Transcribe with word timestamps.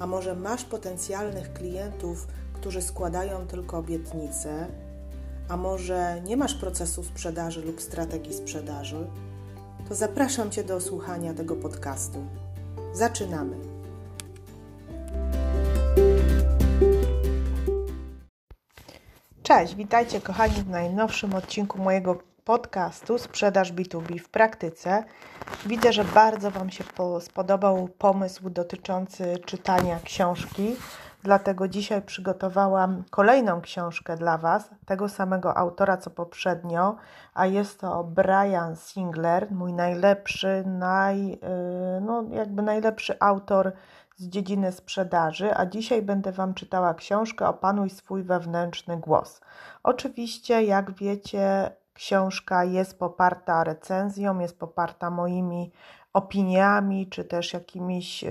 a 0.00 0.06
może 0.06 0.34
masz 0.34 0.64
potencjalnych 0.64 1.52
klientów, 1.52 2.26
którzy 2.52 2.82
składają 2.82 3.46
tylko 3.46 3.78
obietnice, 3.78 4.66
a 5.48 5.56
może 5.56 6.20
nie 6.24 6.36
masz 6.36 6.54
procesu 6.54 7.04
sprzedaży 7.04 7.62
lub 7.62 7.80
strategii 7.80 8.34
sprzedaży, 8.34 9.06
to 9.88 9.94
zapraszam 9.94 10.50
Cię 10.50 10.64
do 10.64 10.80
słuchania 10.80 11.34
tego 11.34 11.56
podcastu. 11.56 12.18
Zaczynamy! 12.92 13.56
Cześć, 19.42 19.74
witajcie 19.74 20.20
kochani 20.20 20.54
w 20.54 20.68
najnowszym 20.68 21.34
odcinku 21.34 21.78
mojego 21.78 22.29
podcastu 22.50 23.18
Sprzedaż 23.18 23.72
B2B 23.72 24.18
w 24.18 24.28
praktyce. 24.28 25.04
Widzę, 25.66 25.92
że 25.92 26.04
bardzo 26.04 26.50
Wam 26.50 26.70
się 26.70 26.84
spodobał 27.20 27.88
pomysł 27.98 28.50
dotyczący 28.50 29.38
czytania 29.46 29.98
książki, 30.04 30.76
dlatego 31.22 31.68
dzisiaj 31.68 32.02
przygotowałam 32.02 33.04
kolejną 33.10 33.60
książkę 33.60 34.16
dla 34.16 34.38
Was, 34.38 34.70
tego 34.86 35.08
samego 35.08 35.56
autora 35.56 35.96
co 35.96 36.10
poprzednio, 36.10 36.96
a 37.34 37.46
jest 37.46 37.80
to 37.80 38.04
Brian 38.04 38.76
Singler, 38.76 39.50
mój 39.50 39.72
najlepszy, 39.72 40.62
naj, 40.66 41.32
y, 41.32 41.38
no 42.00 42.24
jakby 42.30 42.62
najlepszy 42.62 43.16
autor 43.20 43.72
z 44.16 44.28
dziedziny 44.28 44.72
sprzedaży, 44.72 45.54
a 45.56 45.66
dzisiaj 45.66 46.02
będę 46.02 46.32
Wam 46.32 46.54
czytała 46.54 46.94
książkę 46.94 47.48
Opanuj 47.48 47.90
swój 47.90 48.22
wewnętrzny 48.22 48.96
głos. 48.96 49.40
Oczywiście, 49.82 50.62
jak 50.62 50.94
wiecie, 50.94 51.70
książka 52.00 52.64
jest 52.64 52.98
poparta 52.98 53.64
recenzją, 53.64 54.38
jest 54.38 54.58
poparta 54.58 55.10
moimi 55.10 55.72
opiniami, 56.12 57.08
czy 57.08 57.24
też 57.24 57.52
jakimiś 57.52 58.22
yy, 58.22 58.30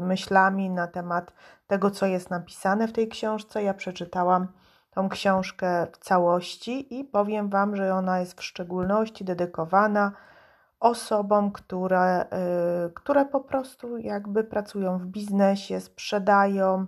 myślami 0.00 0.70
na 0.70 0.86
temat 0.86 1.32
tego, 1.66 1.90
co 1.90 2.06
jest 2.06 2.30
napisane 2.30 2.88
w 2.88 2.92
tej 2.92 3.08
książce. 3.08 3.62
Ja 3.62 3.74
przeczytałam 3.74 4.48
tą 4.90 5.08
książkę 5.08 5.86
w 5.92 5.98
całości 5.98 6.98
i 7.00 7.04
powiem 7.04 7.48
Wam, 7.48 7.76
że 7.76 7.94
ona 7.94 8.20
jest 8.20 8.40
w 8.40 8.44
szczególności 8.44 9.24
dedykowana 9.24 10.12
osobom, 10.80 11.52
które, 11.52 12.26
yy, 12.84 12.90
które 12.90 13.24
po 13.24 13.40
prostu 13.40 13.98
jakby 13.98 14.44
pracują 14.44 14.98
w 14.98 15.06
biznesie, 15.06 15.80
sprzedają. 15.80 16.86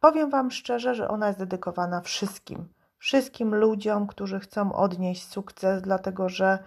Powiem 0.00 0.30
Wam 0.30 0.50
szczerze, 0.50 0.94
że 0.94 1.08
ona 1.08 1.26
jest 1.26 1.38
dedykowana 1.38 2.00
wszystkim 2.00 2.68
wszystkim 3.04 3.54
ludziom, 3.54 4.06
którzy 4.06 4.40
chcą 4.40 4.72
odnieść 4.72 5.28
sukces, 5.28 5.82
dlatego 5.82 6.28
że 6.28 6.58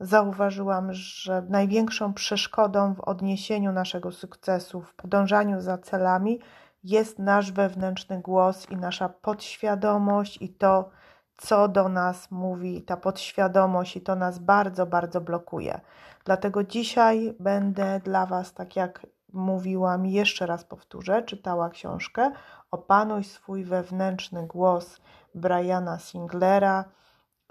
zauważyłam, 0.00 0.92
że 0.92 1.42
największą 1.48 2.14
przeszkodą 2.14 2.94
w 2.94 3.00
odniesieniu 3.00 3.72
naszego 3.72 4.12
sukcesu, 4.12 4.80
w 4.80 4.94
podążaniu 4.94 5.60
za 5.60 5.78
celami 5.78 6.40
jest 6.84 7.18
nasz 7.18 7.52
wewnętrzny 7.52 8.20
głos 8.20 8.70
i 8.70 8.76
nasza 8.76 9.08
podświadomość 9.08 10.42
i 10.42 10.48
to, 10.48 10.90
co 11.36 11.68
do 11.68 11.88
nas 11.88 12.30
mówi 12.30 12.82
ta 12.82 12.96
podświadomość, 12.96 13.96
i 13.96 14.00
to 14.00 14.16
nas 14.16 14.38
bardzo, 14.38 14.86
bardzo 14.86 15.20
blokuje. 15.20 15.80
Dlatego 16.24 16.64
dzisiaj 16.64 17.34
będę 17.38 18.00
dla 18.00 18.26
Was, 18.26 18.52
tak 18.54 18.76
jak 18.76 19.06
mówiłam, 19.32 20.06
jeszcze 20.06 20.46
raz 20.46 20.64
powtórzę, 20.64 21.22
czytała 21.22 21.70
książkę 21.70 22.32
Opanuj 22.70 23.24
swój 23.24 23.64
wewnętrzny 23.64 24.46
głos 24.46 25.00
Briana 25.34 25.98
Singlera 25.98 26.84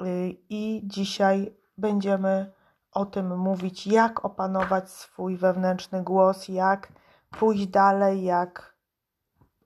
y, 0.01 0.35
i 0.49 0.81
dzisiaj 0.83 1.55
będziemy 1.77 2.51
o 2.91 3.05
tym 3.05 3.37
mówić, 3.37 3.87
jak 3.87 4.25
opanować 4.25 4.89
swój 4.89 5.37
wewnętrzny 5.37 6.03
głos, 6.03 6.47
jak 6.47 6.91
pójść 7.29 7.67
dalej, 7.67 8.23
jak 8.23 8.75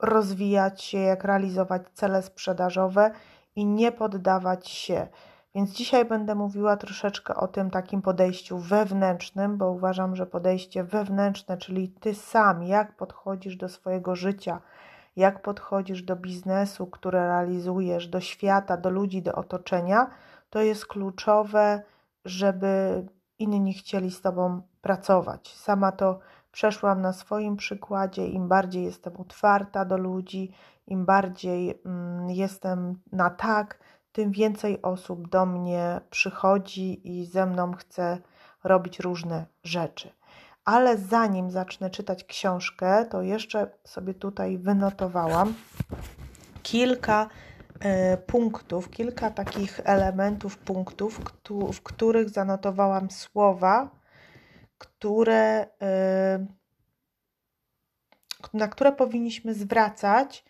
rozwijać 0.02 0.82
się, 0.82 0.98
jak 0.98 1.24
realizować 1.24 1.82
cele 1.94 2.22
sprzedażowe 2.22 3.10
i 3.56 3.66
nie 3.66 3.92
poddawać 3.92 4.68
się. 4.68 5.08
Więc 5.54 5.70
dzisiaj 5.70 6.04
będę 6.04 6.34
mówiła 6.34 6.76
troszeczkę 6.76 7.34
o 7.34 7.48
tym 7.48 7.70
takim 7.70 8.02
podejściu 8.02 8.58
wewnętrznym, 8.58 9.58
bo 9.58 9.70
uważam, 9.70 10.16
że 10.16 10.26
podejście 10.26 10.84
wewnętrzne, 10.84 11.58
czyli 11.58 11.88
ty 11.88 12.14
sam, 12.14 12.62
jak 12.62 12.96
podchodzisz 12.96 13.56
do 13.56 13.68
swojego 13.68 14.16
życia, 14.16 14.60
jak 15.16 15.42
podchodzisz 15.42 16.02
do 16.02 16.16
biznesu, 16.16 16.86
który 16.86 17.18
realizujesz, 17.18 18.08
do 18.08 18.20
świata, 18.20 18.76
do 18.76 18.90
ludzi, 18.90 19.22
do 19.22 19.32
otoczenia, 19.32 20.10
to 20.50 20.62
jest 20.62 20.86
kluczowe, 20.86 21.82
żeby 22.24 23.04
inni 23.38 23.74
chcieli 23.74 24.10
z 24.10 24.20
Tobą 24.20 24.62
pracować. 24.80 25.54
Sama 25.56 25.92
to 25.92 26.18
przeszłam 26.52 27.00
na 27.00 27.12
swoim 27.12 27.56
przykładzie. 27.56 28.28
Im 28.28 28.48
bardziej 28.48 28.84
jestem 28.84 29.16
otwarta 29.16 29.84
do 29.84 29.96
ludzi, 29.96 30.52
im 30.86 31.04
bardziej 31.04 31.80
mm, 31.84 32.30
jestem 32.30 33.00
na 33.12 33.30
tak, 33.30 33.78
tym 34.12 34.30
więcej 34.30 34.82
osób 34.82 35.28
do 35.28 35.46
mnie 35.46 36.00
przychodzi 36.10 37.18
i 37.18 37.26
ze 37.26 37.46
mną 37.46 37.72
chce 37.72 38.18
robić 38.64 39.00
różne 39.00 39.46
rzeczy. 39.62 40.12
Ale 40.64 40.98
zanim 40.98 41.50
zacznę 41.50 41.90
czytać 41.90 42.24
książkę, 42.24 43.06
to 43.10 43.22
jeszcze 43.22 43.70
sobie 43.84 44.14
tutaj 44.14 44.58
wynotowałam 44.58 45.54
kilka 46.62 47.28
e, 47.80 48.16
punktów, 48.16 48.90
kilka 48.90 49.30
takich 49.30 49.80
elementów, 49.84 50.58
punktów, 50.58 51.20
w 51.72 51.82
których 51.82 52.30
zanotowałam 52.30 53.10
słowa, 53.10 53.90
które, 54.78 55.66
e, 55.82 56.46
na 58.54 58.68
które 58.68 58.92
powinniśmy 58.92 59.54
zwracać 59.54 60.44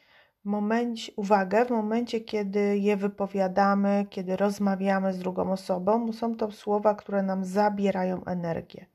uwagę 1.17 1.65
w 1.65 1.71
momencie, 1.71 2.21
kiedy 2.21 2.79
je 2.79 2.97
wypowiadamy, 2.97 4.07
kiedy 4.11 4.37
rozmawiamy 4.37 5.13
z 5.13 5.19
drugą 5.19 5.53
osobą. 5.53 6.13
Są 6.13 6.37
to 6.37 6.51
słowa, 6.51 6.95
które 6.95 7.23
nam 7.23 7.45
zabierają 7.45 8.25
energię 8.25 8.94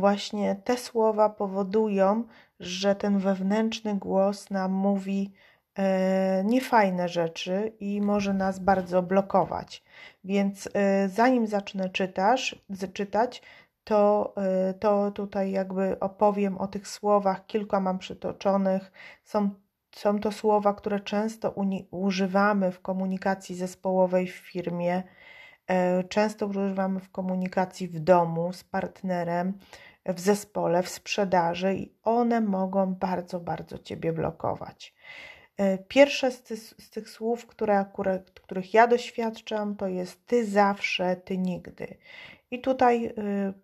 właśnie 0.00 0.56
te 0.64 0.76
słowa 0.76 1.28
powodują, 1.30 2.24
że 2.60 2.94
ten 2.94 3.18
wewnętrzny 3.18 3.94
głos 3.96 4.50
nam 4.50 4.72
mówi 4.72 5.32
e, 5.78 6.42
niefajne 6.44 7.08
rzeczy 7.08 7.72
i 7.80 8.00
może 8.00 8.34
nas 8.34 8.58
bardzo 8.58 9.02
blokować. 9.02 9.82
Więc 10.24 10.68
e, 10.74 11.08
zanim 11.08 11.46
zacznę 11.46 11.88
czytasz, 11.88 12.64
czytać, 12.92 13.42
to, 13.84 14.34
e, 14.36 14.74
to 14.74 15.10
tutaj 15.10 15.50
jakby 15.50 16.00
opowiem 16.00 16.58
o 16.58 16.66
tych 16.66 16.88
słowach, 16.88 17.46
kilka 17.46 17.80
mam 17.80 17.98
przytoczonych. 17.98 18.92
Są, 19.24 19.50
są 19.92 20.20
to 20.20 20.32
słowa, 20.32 20.74
które 20.74 21.00
często 21.00 21.54
używamy 21.90 22.72
w 22.72 22.80
komunikacji 22.80 23.54
zespołowej 23.54 24.26
w 24.26 24.36
firmie 24.36 25.02
E, 25.70 26.04
często 26.04 26.46
używamy 26.46 27.00
w 27.00 27.10
komunikacji 27.10 27.88
w 27.88 28.00
domu 28.00 28.52
z 28.52 28.64
partnerem, 28.64 29.58
w 30.06 30.20
zespole, 30.20 30.82
w 30.82 30.88
sprzedaży 30.88 31.74
i 31.74 31.92
one 32.02 32.40
mogą 32.40 32.94
bardzo, 32.94 33.40
bardzo 33.40 33.78
Ciebie 33.78 34.12
blokować. 34.12 34.94
E, 35.56 35.78
pierwsze 35.78 36.30
z, 36.30 36.42
ty, 36.42 36.56
z 36.56 36.90
tych 36.90 37.08
słów, 37.08 37.46
które 37.46 37.84
których 38.34 38.74
ja 38.74 38.86
doświadczam, 38.86 39.76
to 39.76 39.88
jest 39.88 40.26
ty 40.26 40.46
zawsze, 40.46 41.16
ty 41.16 41.38
nigdy. 41.38 41.96
I 42.50 42.60
tutaj 42.60 43.06
y, 43.06 43.12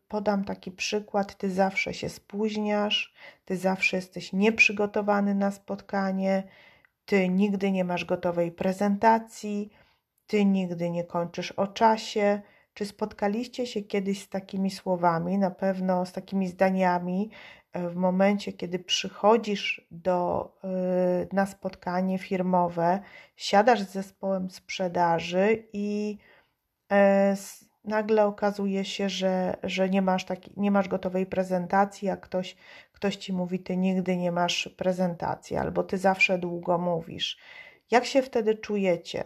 podam 0.08 0.44
taki 0.44 0.72
przykład: 0.72 1.36
ty 1.36 1.50
zawsze 1.50 1.94
się 1.94 2.08
spóźniasz, 2.08 3.14
ty 3.44 3.56
zawsze 3.56 3.96
jesteś 3.96 4.32
nieprzygotowany 4.32 5.34
na 5.34 5.50
spotkanie, 5.50 6.42
ty 7.04 7.28
nigdy 7.28 7.70
nie 7.70 7.84
masz 7.84 8.04
gotowej 8.04 8.52
prezentacji 8.52 9.70
ty 10.26 10.44
nigdy 10.44 10.90
nie 10.90 11.04
kończysz 11.04 11.52
o 11.52 11.66
czasie. 11.66 12.42
Czy 12.76 12.86
spotkaliście 12.86 13.66
się 13.66 13.82
kiedyś 13.82 14.22
z 14.22 14.28
takimi 14.28 14.70
słowami, 14.70 15.38
na 15.38 15.50
pewno 15.50 16.06
z 16.06 16.12
takimi 16.12 16.48
zdaniami, 16.48 17.30
e, 17.72 17.88
w 17.88 17.96
momencie, 17.96 18.52
kiedy 18.52 18.78
przychodzisz 18.78 19.86
do, 19.90 20.52
e, 20.64 21.26
na 21.32 21.46
spotkanie 21.46 22.18
firmowe, 22.18 23.00
siadasz 23.36 23.80
z 23.80 23.90
zespołem 23.90 24.50
sprzedaży 24.50 25.68
i 25.72 26.18
e, 26.92 27.36
nagle 27.84 28.26
okazuje 28.26 28.84
się, 28.84 29.08
że, 29.08 29.56
że 29.62 29.88
nie, 29.88 30.02
masz 30.02 30.24
taki, 30.24 30.50
nie 30.56 30.70
masz 30.70 30.88
gotowej 30.88 31.26
prezentacji, 31.26 32.08
a 32.08 32.16
ktoś, 32.16 32.56
ktoś 32.92 33.16
ci 33.16 33.32
mówi, 33.32 33.60
ty 33.60 33.76
nigdy 33.76 34.16
nie 34.16 34.32
masz 34.32 34.68
prezentacji, 34.76 35.56
albo 35.56 35.82
ty 35.82 35.98
zawsze 35.98 36.38
długo 36.38 36.78
mówisz. 36.78 37.38
Jak 37.90 38.04
się 38.04 38.22
wtedy 38.22 38.54
czujecie? 38.54 39.24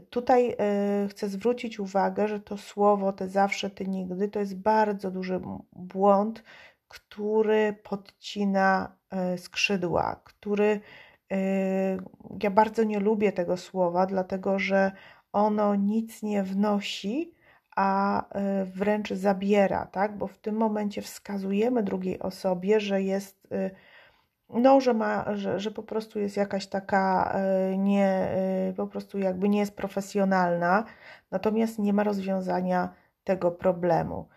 Tutaj 0.00 0.56
y, 1.04 1.08
chcę 1.08 1.28
zwrócić 1.28 1.80
uwagę, 1.80 2.28
że 2.28 2.40
to 2.40 2.58
słowo, 2.58 3.12
te 3.12 3.28
zawsze, 3.28 3.70
ty 3.70 3.86
nigdy, 3.86 4.28
to 4.28 4.38
jest 4.40 4.56
bardzo 4.56 5.10
duży 5.10 5.40
błąd, 5.72 6.42
który 6.88 7.76
podcina 7.82 8.96
y, 9.34 9.38
skrzydła, 9.38 10.20
który 10.24 10.80
y, 11.32 11.36
ja 12.42 12.50
bardzo 12.50 12.84
nie 12.84 13.00
lubię 13.00 13.32
tego 13.32 13.56
słowa, 13.56 14.06
dlatego 14.06 14.58
że 14.58 14.92
ono 15.32 15.74
nic 15.74 16.22
nie 16.22 16.42
wnosi, 16.42 17.34
a 17.76 18.24
wręcz 18.64 19.12
zabiera, 19.12 19.86
tak? 19.86 20.18
Bo 20.18 20.26
w 20.26 20.38
tym 20.38 20.56
momencie 20.56 21.02
wskazujemy 21.02 21.82
drugiej 21.82 22.18
osobie, 22.18 22.80
że 22.80 23.02
jest 23.02 23.48
no, 24.48 24.80
że 24.80 24.94
ma, 24.94 25.36
że, 25.36 25.60
że 25.60 25.70
po 25.70 25.82
prostu 25.82 26.18
jest 26.18 26.36
jakaś 26.36 26.66
taka 26.66 27.32
e, 27.34 27.78
nie, 27.78 28.08
e, 28.08 28.72
po 28.76 28.86
prostu 28.86 29.18
jakby 29.18 29.48
nie 29.48 29.58
jest 29.58 29.76
profesjonalna, 29.76 30.84
natomiast 31.30 31.78
nie 31.78 31.92
ma 31.92 32.04
rozwiązania 32.04 32.88
tego 33.24 33.50
problemu. 33.50 34.28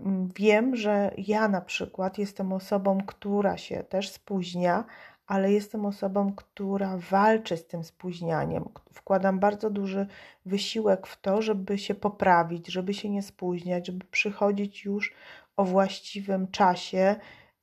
Mm, 0.00 0.28
wiem, 0.36 0.76
że 0.76 1.10
ja 1.18 1.48
na 1.48 1.60
przykład 1.60 2.18
jestem 2.18 2.52
osobą, 2.52 2.98
która 3.06 3.56
się 3.56 3.84
też 3.84 4.10
spóźnia, 4.10 4.84
ale 5.26 5.52
jestem 5.52 5.86
osobą, 5.86 6.32
która 6.32 6.96
walczy 7.10 7.56
z 7.56 7.66
tym 7.66 7.84
spóźnianiem. 7.84 8.64
Wkładam 8.92 9.38
bardzo 9.38 9.70
duży 9.70 10.06
wysiłek 10.46 11.06
w 11.06 11.20
to, 11.20 11.42
żeby 11.42 11.78
się 11.78 11.94
poprawić, 11.94 12.68
żeby 12.68 12.94
się 12.94 13.10
nie 13.10 13.22
spóźniać, 13.22 13.86
żeby 13.86 14.06
przychodzić 14.10 14.84
już 14.84 15.14
o 15.56 15.64
właściwym 15.64 16.50
czasie 16.50 17.16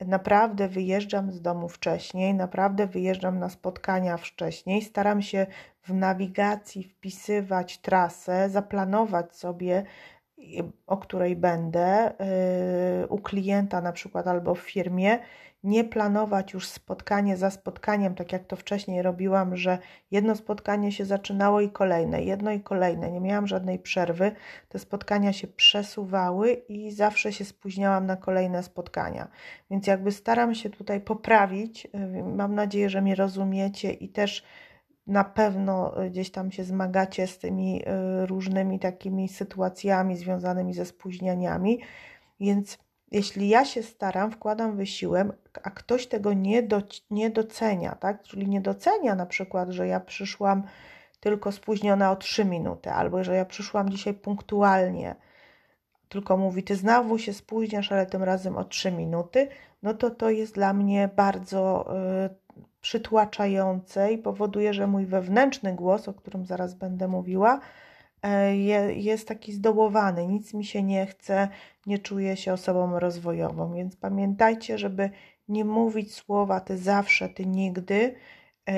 naprawdę 0.06 0.68
wyjeżdżam 0.68 1.32
z 1.32 1.42
domu 1.42 1.70
wcześniej, 1.70 2.34
naprawdę 2.34 2.88
wyjeżdżam 2.88 3.40
na 3.40 3.50
spotkania 3.50 4.18
wcześniej, 4.18 4.82
staram 4.82 5.22
się 5.22 5.48
w 5.82 5.94
nawigacji 5.94 6.84
wpisywać 6.84 7.78
trasę, 7.78 8.50
zaplanować 8.50 9.36
sobie, 9.36 9.84
o 10.88 10.98
której 10.98 11.36
będę 11.36 12.14
yy, 13.00 13.08
u 13.08 13.18
klienta 13.18 13.82
na 13.82 13.92
przykład 13.92 14.28
albo 14.28 14.56
w 14.56 14.60
firmie, 14.60 15.20
nie 15.64 15.84
planować 15.84 16.54
już 16.54 16.68
spotkanie 16.68 17.38
za 17.38 17.50
spotkaniem, 17.50 18.16
tak 18.16 18.32
jak 18.32 18.46
to 18.46 18.56
wcześniej 18.56 19.02
robiłam, 19.02 19.58
że 19.58 19.78
jedno 20.12 20.36
spotkanie 20.36 20.92
się 20.92 21.06
zaczynało 21.06 21.62
i 21.62 21.70
kolejne, 21.70 22.24
jedno 22.24 22.52
i 22.52 22.60
kolejne. 22.60 23.12
Nie 23.12 23.20
miałam 23.20 23.48
żadnej 23.48 23.80
przerwy. 23.80 24.32
Te 24.70 24.80
spotkania 24.80 25.34
się 25.34 25.48
przesuwały 25.48 26.54
i 26.54 26.92
zawsze 26.92 27.34
się 27.34 27.46
spóźniałam 27.46 28.06
na 28.06 28.16
kolejne 28.16 28.64
spotkania. 28.64 29.28
Więc 29.72 29.88
jakby 29.88 30.12
staram 30.12 30.56
się 30.56 30.70
tutaj 30.70 31.02
poprawić. 31.02 31.88
Mam 32.36 32.56
nadzieję, 32.56 32.90
że 32.90 33.02
mnie 33.02 33.16
rozumiecie 33.16 33.92
i 33.92 34.10
też 34.10 34.44
na 35.08 35.24
pewno 35.24 35.94
gdzieś 36.10 36.32
tam 36.32 36.52
się 36.52 36.64
zmagacie 36.64 37.28
z 37.28 37.38
tymi 37.38 37.82
y, 37.82 38.26
różnymi 38.26 38.80
takimi 38.80 39.30
sytuacjami 39.30 40.18
związanymi 40.18 40.74
ze 40.74 40.86
spóźnianiami. 40.86 41.80
Więc 42.40 42.78
jeśli 43.12 43.50
ja 43.50 43.66
się 43.66 43.84
staram, 43.84 44.32
wkładam 44.32 44.78
wysiłek, 44.78 45.28
a 45.64 45.70
ktoś 45.70 46.08
tego 46.08 46.34
nie, 46.34 46.64
do, 46.64 46.82
nie 47.12 47.30
docenia, 47.30 47.96
tak? 47.96 48.24
Czyli 48.24 48.48
nie 48.50 48.62
docenia 48.62 49.16
na 49.16 49.26
przykład, 49.26 49.70
że 49.70 49.88
ja 49.88 50.00
przyszłam 50.00 50.64
tylko 51.20 51.52
spóźniona 51.52 52.12
o 52.12 52.16
3 52.16 52.46
minuty, 52.46 52.92
albo 52.92 53.24
że 53.24 53.36
ja 53.36 53.46
przyszłam 53.46 53.90
dzisiaj 53.90 54.14
punktualnie, 54.14 55.16
tylko 56.10 56.38
mówi, 56.38 56.64
ty 56.64 56.76
znowu 56.76 57.18
się 57.18 57.34
spóźniasz, 57.34 57.92
ale 57.92 58.06
tym 58.06 58.24
razem 58.24 58.58
o 58.58 58.64
3 58.64 58.92
minuty, 58.92 59.48
no 59.84 59.94
to 59.94 60.10
to 60.10 60.30
jest 60.30 60.54
dla 60.54 60.74
mnie 60.74 61.10
bardzo 61.16 61.94
y, 62.26 62.47
i 64.14 64.18
powoduje, 64.18 64.74
że 64.74 64.88
mój 64.88 65.06
wewnętrzny 65.06 65.74
głos, 65.74 66.08
o 66.08 66.14
którym 66.14 66.46
zaraz 66.46 66.74
będę 66.74 67.08
mówiła, 67.08 67.60
E, 68.22 68.58
jest 68.94 69.28
taki 69.28 69.54
zdołowany, 69.54 70.28
nic 70.28 70.54
mi 70.54 70.66
się 70.66 70.84
nie 70.84 71.06
chce, 71.06 71.48
nie 71.86 72.00
czuję 72.00 72.38
się 72.38 72.54
osobą 72.54 73.00
rozwojową. 73.00 73.74
Więc 73.74 73.96
pamiętajcie, 73.96 74.78
żeby 74.78 75.10
nie 75.48 75.66
mówić 75.66 76.16
słowa 76.16 76.60
ty 76.60 76.78
zawsze, 76.78 77.30
ty 77.30 77.46
nigdy, 77.46 78.16
e, 78.70 78.74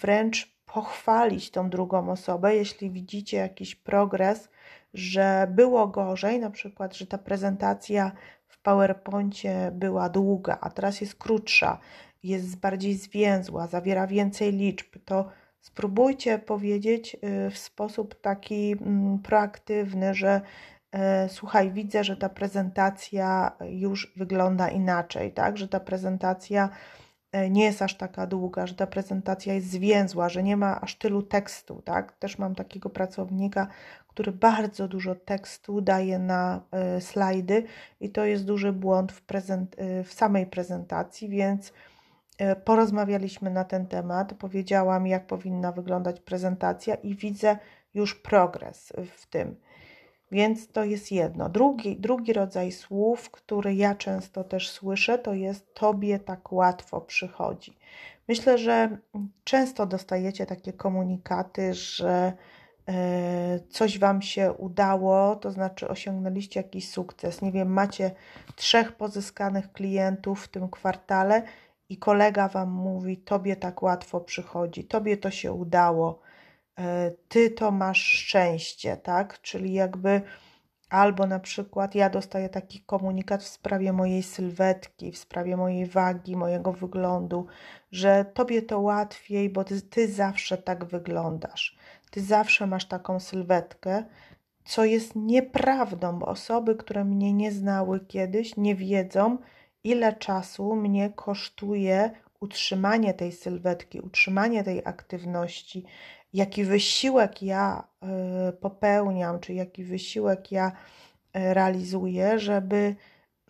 wręcz 0.00 0.54
pochwalić 0.66 1.50
tą 1.50 1.70
drugą 1.70 2.10
osobę, 2.10 2.56
jeśli 2.56 2.90
widzicie 2.90 3.36
jakiś 3.36 3.74
progres, 3.74 4.48
że 4.94 5.46
było 5.50 5.88
gorzej, 5.88 6.40
na 6.40 6.50
przykład, 6.50 6.96
że 6.96 7.06
ta 7.06 7.18
prezentacja 7.18 8.12
w 8.46 8.62
PowerPoincie 8.62 9.70
była 9.74 10.08
długa, 10.08 10.58
a 10.60 10.70
teraz 10.70 11.00
jest 11.00 11.14
krótsza, 11.14 11.78
jest 12.24 12.56
bardziej 12.56 12.94
zwięzła, 12.94 13.66
zawiera 13.66 14.06
więcej 14.06 14.52
liczb, 14.52 14.86
to 15.04 15.28
spróbujcie 15.60 16.38
powiedzieć 16.38 17.16
y, 17.46 17.50
w 17.50 17.58
sposób 17.58 18.20
taki 18.20 18.72
mm, 18.72 19.18
proaktywny, 19.18 20.14
że 20.14 20.40
e, 20.92 21.28
słuchaj, 21.28 21.72
widzę, 21.72 22.04
że 22.04 22.16
ta 22.16 22.28
prezentacja 22.28 23.52
już 23.70 24.12
wygląda 24.16 24.68
inaczej, 24.68 25.32
tak? 25.32 25.58
Że 25.58 25.68
ta 25.68 25.80
prezentacja 25.80 26.68
e, 27.32 27.50
nie 27.50 27.64
jest 27.64 27.82
aż 27.82 27.96
taka 27.96 28.26
długa, 28.26 28.66
że 28.66 28.74
ta 28.74 28.86
prezentacja 28.86 29.54
jest 29.54 29.70
zwięzła, 29.70 30.28
że 30.28 30.42
nie 30.42 30.56
ma 30.56 30.80
aż 30.80 30.98
tylu 30.98 31.22
tekstu, 31.22 31.82
tak? 31.82 32.12
Też 32.12 32.38
mam 32.38 32.54
takiego 32.54 32.90
pracownika, 32.90 33.66
który 34.08 34.32
bardzo 34.32 34.88
dużo 34.88 35.14
tekstu 35.14 35.80
daje 35.80 36.18
na 36.18 36.60
slajdy 37.00 37.64
i 38.00 38.10
to 38.10 38.24
jest 38.24 38.44
duży 38.44 38.72
błąd 38.72 39.12
w, 39.12 39.22
prezent, 39.22 39.76
w 40.04 40.12
samej 40.12 40.46
prezentacji, 40.46 41.28
więc 41.28 41.72
porozmawialiśmy 42.64 43.50
na 43.50 43.64
ten 43.64 43.86
temat, 43.86 44.34
powiedziałam, 44.34 45.06
jak 45.06 45.26
powinna 45.26 45.72
wyglądać 45.72 46.20
prezentacja 46.20 46.94
i 46.94 47.14
widzę 47.14 47.56
już 47.94 48.14
progres 48.14 48.92
w 49.16 49.26
tym. 49.26 49.56
Więc 50.32 50.68
to 50.68 50.84
jest 50.84 51.12
jedno. 51.12 51.48
Drugi, 51.48 51.96
drugi 51.96 52.32
rodzaj 52.32 52.72
słów, 52.72 53.30
który 53.30 53.74
ja 53.74 53.94
często 53.94 54.44
też 54.44 54.70
słyszę, 54.70 55.18
to 55.18 55.34
jest 55.34 55.74
Tobie 55.74 56.18
tak 56.18 56.52
łatwo 56.52 57.00
przychodzi. 57.00 57.76
Myślę, 58.28 58.58
że 58.58 58.98
często 59.44 59.86
dostajecie 59.86 60.46
takie 60.46 60.72
komunikaty, 60.72 61.74
że 61.74 62.32
e, 62.88 63.60
coś 63.70 63.98
Wam 63.98 64.22
się 64.22 64.52
udało, 64.52 65.36
to 65.36 65.50
znaczy 65.50 65.88
osiągnęliście 65.88 66.60
jakiś 66.60 66.90
sukces. 66.90 67.42
Nie 67.42 67.52
wiem, 67.52 67.72
macie 67.72 68.10
trzech 68.56 68.92
pozyskanych 68.92 69.72
klientów 69.72 70.44
w 70.44 70.48
tym 70.48 70.68
kwartale 70.68 71.42
i 71.88 71.98
kolega 71.98 72.48
wam 72.48 72.70
mówi: 72.70 73.16
Tobie 73.16 73.56
tak 73.56 73.82
łatwo 73.82 74.20
przychodzi, 74.20 74.84
tobie 74.84 75.16
to 75.16 75.30
się 75.30 75.52
udało, 75.52 76.20
e, 76.78 77.10
ty 77.28 77.50
to 77.50 77.70
masz 77.70 78.02
szczęście, 78.02 78.96
tak? 78.96 79.40
Czyli 79.40 79.72
jakby 79.72 80.22
albo 80.90 81.26
na 81.26 81.40
przykład 81.40 81.94
ja 81.94 82.10
dostaję 82.10 82.48
taki 82.48 82.80
komunikat 82.80 83.42
w 83.42 83.48
sprawie 83.48 83.92
mojej 83.92 84.22
sylwetki, 84.22 85.12
w 85.12 85.18
sprawie 85.18 85.56
mojej 85.56 85.86
wagi, 85.86 86.36
mojego 86.36 86.72
wyglądu, 86.72 87.46
że 87.92 88.24
tobie 88.24 88.62
to 88.62 88.80
łatwiej, 88.80 89.50
bo 89.50 89.64
ty, 89.64 89.82
ty 89.82 90.08
zawsze 90.08 90.58
tak 90.58 90.84
wyglądasz. 90.84 91.76
Ty 92.10 92.22
zawsze 92.22 92.66
masz 92.66 92.88
taką 92.88 93.20
sylwetkę, 93.20 94.04
co 94.64 94.84
jest 94.84 95.16
nieprawdą, 95.16 96.18
bo 96.18 96.26
osoby, 96.26 96.74
które 96.76 97.04
mnie 97.04 97.32
nie 97.32 97.52
znały 97.52 98.00
kiedyś, 98.00 98.56
nie 98.56 98.74
wiedzą, 98.74 99.38
ile 99.84 100.12
czasu 100.12 100.76
mnie 100.76 101.10
kosztuje 101.10 102.10
utrzymanie 102.40 103.14
tej 103.14 103.32
sylwetki, 103.32 104.00
utrzymanie 104.00 104.64
tej 104.64 104.82
aktywności, 104.84 105.84
jaki 106.32 106.64
wysiłek 106.64 107.42
ja 107.42 107.88
e, 108.02 108.52
popełniam, 108.52 109.40
czy 109.40 109.54
jaki 109.54 109.84
wysiłek 109.84 110.52
ja 110.52 110.72
e, 111.32 111.54
realizuję, 111.54 112.38
żeby, 112.38 112.96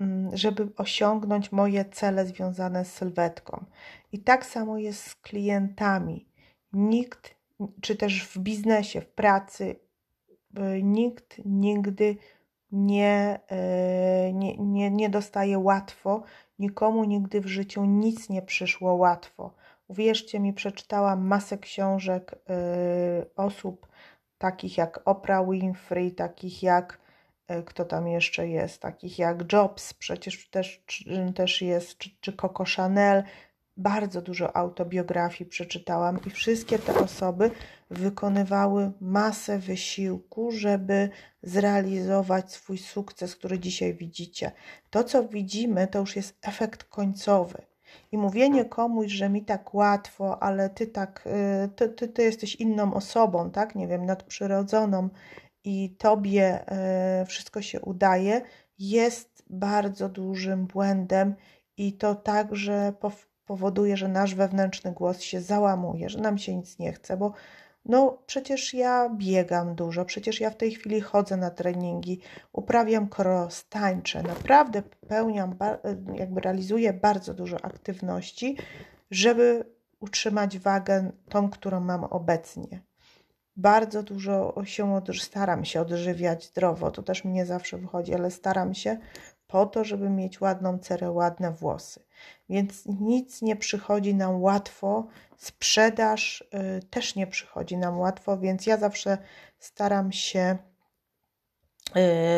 mm, 0.01 0.37
żeby 0.37 0.69
osiągnąć 0.77 1.53
moje 1.53 1.85
cele 1.85 2.27
związane 2.27 2.85
z 2.85 2.93
sylwetką. 2.93 3.65
I 4.13 4.19
tak 4.19 4.47
samo 4.47 4.79
jest 4.79 5.03
z 5.03 5.15
klientami. 5.15 6.27
Nikt, 6.73 7.35
czy 7.81 7.97
też 7.97 8.25
w 8.29 8.39
biznesie, 8.39 9.01
w 9.01 9.09
pracy, 9.09 9.77
e, 10.57 10.83
nikt 10.83 11.41
nigdy 11.45 12.17
nie, 12.73 13.41
e, 13.49 14.33
nie, 14.33 14.57
nie, 14.57 14.91
nie 14.91 15.11
dostaje 15.11 15.59
łatwo, 15.59 16.23
nikomu 16.59 17.05
nigdy 17.05 17.41
w 17.41 17.47
życiu 17.47 17.85
nic 17.85 18.29
nie 18.29 18.43
przyszło 18.43 18.95
łatwo. 18.95 19.55
Uwierzcie 19.89 20.41
mi, 20.41 20.53
przeczytałam 20.53 21.27
masę 21.27 21.59
książek 21.59 22.35
e, 22.51 23.27
osób 23.37 23.89
takich 24.39 24.79
jak 24.79 25.01
Oprah 25.05 25.51
Winfrey, 25.51 26.13
takich 26.13 26.63
jak 26.63 26.99
e, 27.49 27.63
kto 27.63 27.85
tam 27.85 28.09
jeszcze 28.09 28.49
jest, 28.49 28.83
takich 28.83 29.19
jak 29.19 29.53
Jobs, 29.53 29.95
przecież 29.95 30.51
też, 30.51 30.85
też 31.35 31.63
jest, 31.63 31.99
czy, 31.99 32.11
czy 32.21 32.33
Coco 32.33 32.65
Chanel, 32.77 33.23
bardzo 33.77 34.23
dużo 34.23 34.57
autobiografii 34.57 35.51
przeczytałam 35.51 36.19
i 36.27 36.31
wszystkie 36.31 36.79
te 36.79 36.95
osoby 36.95 37.51
wykonywały 37.91 38.93
masę 39.01 39.59
wysiłku, 39.59 40.51
żeby 40.51 41.11
zrealizować 41.43 42.53
swój 42.53 42.79
sukces, 42.79 43.37
który 43.37 43.59
dzisiaj 43.59 43.95
widzicie. 43.95 44.53
To, 44.91 45.05
co 45.05 45.29
widzimy, 45.29 45.87
to 45.87 45.99
już 45.99 46.17
jest 46.17 46.39
efekt 46.43 46.85
końcowy. 46.85 47.63
I 48.13 48.19
mówienie 48.19 48.65
komuś, 48.65 49.13
że 49.13 49.29
mi 49.29 49.45
tak 49.45 49.75
łatwo, 49.75 50.43
ale 50.43 50.71
ty 50.71 50.87
tak, 50.87 51.25
y, 51.65 51.69
ty, 51.69 51.89
ty, 51.89 52.09
ty 52.09 52.23
jesteś 52.23 52.55
inną 52.55 52.95
osobą, 52.95 53.51
tak, 53.51 53.75
nie 53.75 53.89
wiem, 53.89 54.07
nadprzyrodzoną 54.07 55.09
i 55.65 55.97
tobie 55.99 56.65
y, 57.23 57.27
wszystko 57.27 57.63
się 57.63 57.81
udaje, 57.81 58.43
jest 58.79 59.45
bardzo 59.51 60.09
dużym 60.09 60.67
błędem 60.67 61.35
i 61.77 61.93
to 61.93 62.15
także 62.15 62.93
powoduje, 63.47 63.97
że 63.97 64.09
nasz 64.09 64.35
wewnętrzny 64.35 64.93
głos 64.93 65.21
się 65.21 65.41
załamuje, 65.41 66.09
że 66.09 66.21
nam 66.21 66.39
się 66.39 66.57
nic 66.57 66.79
nie 66.79 66.93
chce, 66.93 67.17
bo 67.17 67.33
no 67.85 68.19
przecież 68.27 68.75
ja 68.75 69.09
biegam 69.17 69.75
dużo, 69.75 70.05
przecież 70.05 70.41
ja 70.41 70.51
w 70.51 70.57
tej 70.57 70.71
chwili 70.71 71.01
chodzę 71.01 71.37
na 71.37 71.51
treningi, 71.51 72.21
uprawiam 72.53 73.09
cross, 73.19 73.69
tańczę, 73.69 74.23
naprawdę 74.23 74.83
pełniam, 75.09 75.57
jakby 76.15 76.41
realizuję 76.41 76.93
bardzo 76.93 77.35
dużo 77.35 77.65
aktywności, 77.65 78.57
żeby 79.11 79.65
utrzymać 80.01 80.59
wagę 80.59 81.13
tą, 81.29 81.51
którą 81.51 81.81
mam 81.81 82.05
obecnie. 82.05 82.83
Bardzo 83.57 84.03
dużo 84.03 84.55
się 84.65 85.01
staram 85.21 85.65
się 85.65 85.81
odżywiać 85.81 86.47
zdrowo, 86.47 86.91
to 86.91 87.03
też 87.03 87.25
mi 87.25 87.33
nie 87.33 87.47
zawsze 87.47 87.79
wychodzi, 87.79 88.15
ale 88.15 88.31
staram 88.31 88.75
się 88.75 88.99
po 89.47 89.67
to, 89.67 89.85
żeby 89.85 90.11
mieć 90.11 90.41
ładną 90.41 90.79
cerę, 90.79 91.11
ładne 91.11 91.51
włosy. 91.51 92.05
Więc 92.49 92.87
nic 92.87 93.43
nie 93.43 93.57
przychodzi 93.57 94.15
nam 94.15 94.43
łatwo, 94.43 95.07
sprzedaż 95.37 96.45
y, 96.81 96.83
też 96.91 97.17
nie 97.17 97.27
przychodzi 97.27 97.77
nam 97.77 97.99
łatwo, 97.99 98.39
więc 98.39 98.67
ja 98.67 98.77
zawsze 98.77 99.19
staram 99.59 100.13
się 100.13 100.59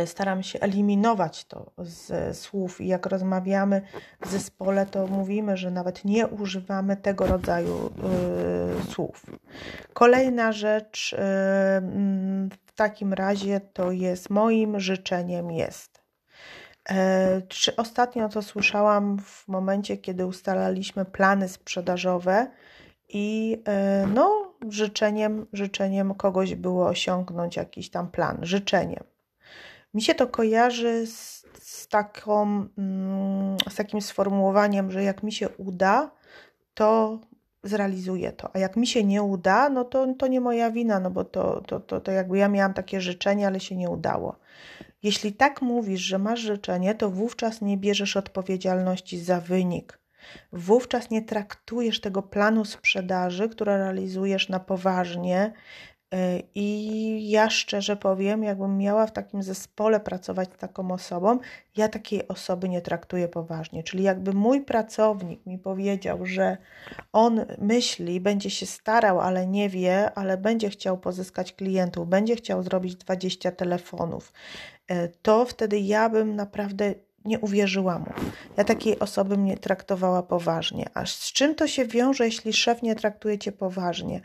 y, 0.03 0.07
staram 0.07 0.43
się 0.43 0.61
eliminować 0.61 1.45
to 1.45 1.73
z 1.79 2.39
słów 2.39 2.81
i 2.81 2.87
jak 2.87 3.07
rozmawiamy 3.07 3.83
w 4.21 4.31
zespole, 4.31 4.87
to 4.87 5.07
mówimy, 5.07 5.57
że 5.57 5.71
nawet 5.71 6.05
nie 6.05 6.27
używamy 6.27 6.97
tego 6.97 7.27
rodzaju 7.27 7.91
y, 8.89 8.93
słów. 8.93 9.27
Kolejna 9.93 10.53
rzecz 10.53 11.17
w 12.67 12.73
takim 12.75 13.13
razie 13.13 13.61
to 13.61 13.91
jest 13.91 14.31
moim 14.31 14.81
życzeniem 14.81 15.51
jest 15.51 15.96
czy 17.49 17.77
ostatnio 17.77 18.29
to 18.29 18.43
słyszałam 18.43 19.19
w 19.19 19.49
momencie, 19.49 19.97
kiedy 19.97 20.27
ustalaliśmy 20.27 21.05
plany 21.05 21.49
sprzedażowe 21.49 22.51
i 23.09 23.59
e, 23.69 24.07
no, 24.15 24.55
życzeniem, 24.69 25.47
życzeniem 25.53 26.15
kogoś 26.15 26.55
było 26.55 26.87
osiągnąć 26.87 27.57
jakiś 27.57 27.91
tam 27.91 28.11
plan, 28.11 28.39
życzeniem. 28.43 29.05
Mi 29.95 30.03
się 30.03 30.15
to 30.15 30.27
kojarzy 30.27 31.07
z, 31.07 31.45
z, 31.59 31.89
taką, 31.89 32.67
mm, 32.79 33.57
z 33.71 33.75
takim 33.75 34.03
sformułowaniem, 34.03 34.91
że 34.91 35.03
jak 35.03 35.23
mi 35.23 35.33
się 35.33 35.49
uda, 35.49 36.11
to 36.75 37.19
zrealizuję 37.63 38.33
to, 38.33 38.51
a 38.57 38.59
jak 38.59 38.77
mi 38.77 38.87
się 38.87 39.05
nie 39.05 39.23
uda, 39.23 39.69
no 39.69 39.85
to, 39.85 40.15
to 40.15 40.27
nie 40.27 40.41
moja 40.41 40.71
wina, 40.71 41.01
no 41.01 41.11
bo 41.11 41.25
to, 41.25 41.61
to, 41.61 41.81
to, 41.81 42.01
to 42.01 42.13
jakby 42.13 42.39
ja 42.39 42.49
miałam 42.49 42.75
takie 42.75 43.01
życzenie, 43.01 43.47
ale 43.47 43.61
się 43.61 43.77
nie 43.77 43.91
udało. 43.91 44.39
Jeśli 45.03 45.33
tak 45.33 45.63
mówisz, 45.63 46.01
że 46.01 46.19
masz 46.19 46.41
życzenie, 46.41 46.95
to 46.95 47.11
wówczas 47.11 47.63
nie 47.63 47.77
bierzesz 47.77 48.17
odpowiedzialności 48.17 49.19
za 49.21 49.41
wynik. 49.41 49.99
Wówczas 50.53 51.11
nie 51.11 51.23
traktujesz 51.23 52.01
tego 52.01 52.23
planu 52.23 52.65
sprzedaży, 52.65 53.49
który 53.49 53.77
realizujesz 53.77 54.49
na 54.49 54.61
poważnie, 54.61 55.53
I 56.55 57.31
ja 57.31 57.51
szczerze 57.51 57.97
powiem, 57.97 58.43
jakbym 58.43 58.79
miała 58.79 59.07
w 59.07 59.13
takim 59.13 59.43
zespole 59.43 60.01
pracować 60.01 60.49
z 60.55 60.59
taką 60.59 60.91
osobą, 60.91 61.39
ja 61.77 61.89
takiej 61.89 62.29
osoby 62.29 62.69
nie 62.69 62.81
traktuję 62.81 63.29
poważnie. 63.29 63.83
Czyli 63.83 64.03
jakby 64.03 64.33
mój 64.33 64.61
pracownik 64.65 65.47
mi 65.47 65.59
powiedział, 65.59 66.27
że 66.27 66.57
on 67.13 67.47
myśli, 67.59 68.21
będzie 68.21 68.51
się 68.51 68.67
starał, 68.67 69.21
ale 69.21 69.47
nie 69.47 69.69
wie, 69.69 70.15
ale 70.15 70.37
będzie 70.37 70.71
chciał 70.71 70.99
pozyskać 70.99 71.53
klientów, 71.53 72.09
będzie 72.09 72.37
chciał 72.37 72.63
zrobić 72.63 72.97
20 72.97 73.53
telefonów, 73.53 74.33
e, 74.89 75.09
to 75.09 75.45
wtedy 75.45 75.79
ja 75.79 76.09
bym 76.09 76.37
naprawdę 76.37 76.95
nie 77.27 77.39
uwierzyła 77.39 77.99
mu. 77.99 78.07
Ja 78.57 78.65
takiej 78.65 78.99
osoby 78.99 79.37
mnie 79.37 79.59
traktowała 79.59 80.23
poważnie. 80.23 80.91
A 80.95 81.07
z 81.07 81.33
czym 81.33 81.55
to 81.55 81.67
się 81.67 81.87
wiąże, 81.87 82.25
jeśli 82.25 82.53
szef 82.53 82.83
nie 82.83 82.95
traktuje 82.95 83.39
cię 83.39 83.53
poważnie? 83.53 84.21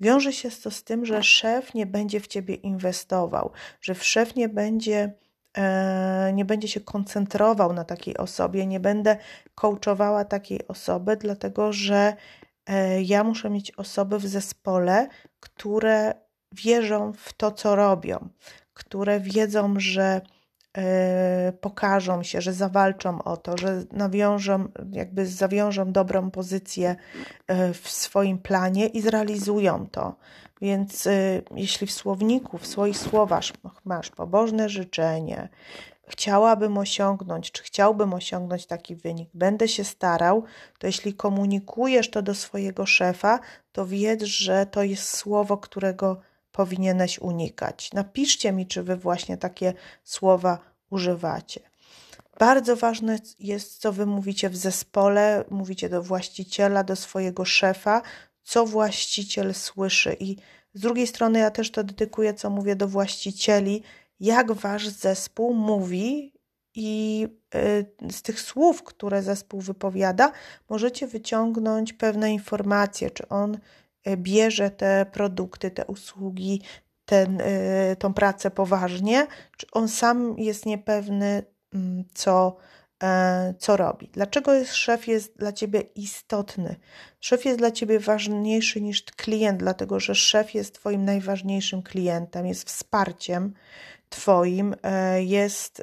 Wiąże 0.00 0.32
się 0.32 0.50
to 0.50 0.70
z 0.70 0.84
tym, 0.84 1.06
że 1.06 1.22
szef 1.22 1.74
nie 1.74 1.86
będzie 1.86 2.20
w 2.20 2.26
ciebie 2.26 2.54
inwestował, 2.54 3.50
że 3.80 3.94
szef 3.94 4.36
nie 4.36 4.48
będzie 4.48 5.12
e, 5.56 6.32
nie 6.34 6.44
będzie 6.44 6.68
się 6.68 6.80
koncentrował 6.80 7.72
na 7.72 7.84
takiej 7.84 8.16
osobie, 8.16 8.66
nie 8.66 8.80
będę 8.80 9.16
coachowała 9.54 10.24
takiej 10.24 10.68
osoby, 10.68 11.16
dlatego 11.16 11.72
że 11.72 12.16
e, 12.66 13.02
ja 13.02 13.24
muszę 13.24 13.50
mieć 13.50 13.70
osoby 13.70 14.18
w 14.18 14.26
zespole, 14.26 15.08
które 15.40 16.14
wierzą 16.52 17.12
w 17.12 17.32
to, 17.32 17.52
co 17.52 17.76
robią, 17.76 18.28
które 18.72 19.20
wiedzą, 19.20 19.74
że 19.78 20.20
pokażą 21.60 22.22
się, 22.22 22.40
że 22.40 22.52
zawalczą 22.52 23.22
o 23.22 23.36
to, 23.36 23.58
że 23.58 23.84
nawiążą, 23.92 24.68
jakby 24.92 25.26
zawiążą 25.26 25.92
dobrą 25.92 26.30
pozycję 26.30 26.96
e, 27.46 27.74
w 27.74 27.88
swoim 27.90 28.38
planie 28.38 28.86
i 28.86 29.00
zrealizują 29.00 29.86
to. 29.86 30.16
Więc 30.60 31.06
e, 31.06 31.42
jeśli 31.56 31.86
w 31.86 31.92
słowniku, 31.92 32.58
w 32.58 32.66
swoich 32.66 32.98
słowach 32.98 33.44
masz 33.84 34.10
pobożne 34.10 34.68
życzenie, 34.68 35.48
chciałabym 36.08 36.78
osiągnąć, 36.78 37.52
czy 37.52 37.62
chciałbym 37.62 38.14
osiągnąć 38.14 38.66
taki 38.66 38.96
wynik, 38.96 39.30
będę 39.34 39.68
się 39.68 39.84
starał, 39.84 40.44
to 40.78 40.86
jeśli 40.86 41.14
komunikujesz 41.14 42.10
to 42.10 42.22
do 42.22 42.34
swojego 42.34 42.86
szefa, 42.86 43.38
to 43.72 43.86
wiedz, 43.86 44.22
że 44.22 44.66
to 44.66 44.82
jest 44.82 45.16
słowo, 45.16 45.58
którego 45.58 46.20
powinieneś 46.52 47.18
unikać. 47.18 47.92
Napiszcie 47.92 48.52
mi, 48.52 48.66
czy 48.66 48.82
wy 48.82 48.96
właśnie 48.96 49.36
takie 49.36 49.74
słowa 50.04 50.58
używacie. 50.90 51.60
Bardzo 52.38 52.76
ważne 52.76 53.18
jest, 53.38 53.78
co 53.78 53.92
wy 53.92 54.06
mówicie 54.06 54.50
w 54.50 54.56
zespole, 54.56 55.44
mówicie 55.50 55.88
do 55.88 56.02
właściciela, 56.02 56.84
do 56.84 56.96
swojego 56.96 57.44
szefa, 57.44 58.02
co 58.42 58.66
właściciel 58.66 59.54
słyszy. 59.54 60.16
I 60.20 60.36
z 60.74 60.80
drugiej 60.80 61.06
strony, 61.06 61.38
ja 61.38 61.50
też 61.50 61.70
to 61.70 61.84
dedykuję, 61.84 62.34
co 62.34 62.50
mówię 62.50 62.76
do 62.76 62.88
właścicieli, 62.88 63.82
jak 64.20 64.52
wasz 64.52 64.88
zespół 64.88 65.54
mówi 65.54 66.32
i 66.74 67.26
y, 67.54 68.12
z 68.12 68.22
tych 68.22 68.40
słów, 68.40 68.82
które 68.82 69.22
zespół 69.22 69.60
wypowiada, 69.60 70.32
możecie 70.68 71.06
wyciągnąć 71.06 71.92
pewne 71.92 72.32
informacje, 72.32 73.10
czy 73.10 73.28
on 73.28 73.58
bierze 74.16 74.70
te 74.70 75.06
produkty, 75.12 75.70
te 75.70 75.86
usługi, 75.86 76.62
ten, 77.04 77.40
y, 77.40 77.96
tą 77.98 78.14
pracę 78.14 78.50
poważnie, 78.50 79.26
czy 79.56 79.66
on 79.72 79.88
sam 79.88 80.38
jest 80.38 80.66
niepewny, 80.66 81.42
mm, 81.74 82.04
co, 82.14 82.56
e, 83.02 83.54
co 83.58 83.76
robi. 83.76 84.08
Dlaczego 84.12 84.54
jest, 84.54 84.74
szef 84.74 85.08
jest 85.08 85.38
dla 85.38 85.52
ciebie 85.52 85.80
istotny? 85.80 86.76
Szef 87.20 87.44
jest 87.44 87.58
dla 87.58 87.70
ciebie 87.70 88.00
ważniejszy 88.00 88.80
niż 88.80 89.02
klient, 89.02 89.58
dlatego 89.58 90.00
że 90.00 90.14
szef 90.14 90.54
jest 90.54 90.74
twoim 90.74 91.04
najważniejszym 91.04 91.82
klientem, 91.82 92.46
jest 92.46 92.68
wsparciem 92.68 93.54
twoim, 94.08 94.74
e, 94.82 95.22
jest 95.22 95.82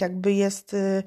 jakby 0.00 0.32
jest 0.32 0.74
y, 0.74 1.02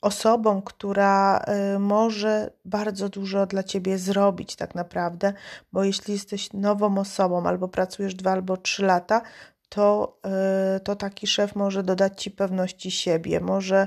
osobą, 0.00 0.62
która 0.62 1.44
y, 1.74 1.78
może 1.78 2.50
bardzo 2.64 3.08
dużo 3.08 3.46
dla 3.46 3.62
ciebie 3.62 3.98
zrobić, 3.98 4.56
tak 4.56 4.74
naprawdę, 4.74 5.32
bo 5.72 5.84
jeśli 5.84 6.14
jesteś 6.14 6.52
nową 6.52 6.98
osobą 6.98 7.46
albo 7.46 7.68
pracujesz 7.68 8.14
dwa 8.14 8.30
albo 8.32 8.56
trzy 8.56 8.84
lata, 8.84 9.22
to, 9.68 10.18
y, 10.76 10.80
to 10.80 10.96
taki 10.96 11.26
szef 11.26 11.56
może 11.56 11.82
dodać 11.82 12.22
ci 12.22 12.30
pewności 12.30 12.90
siebie, 12.90 13.40
może, 13.40 13.86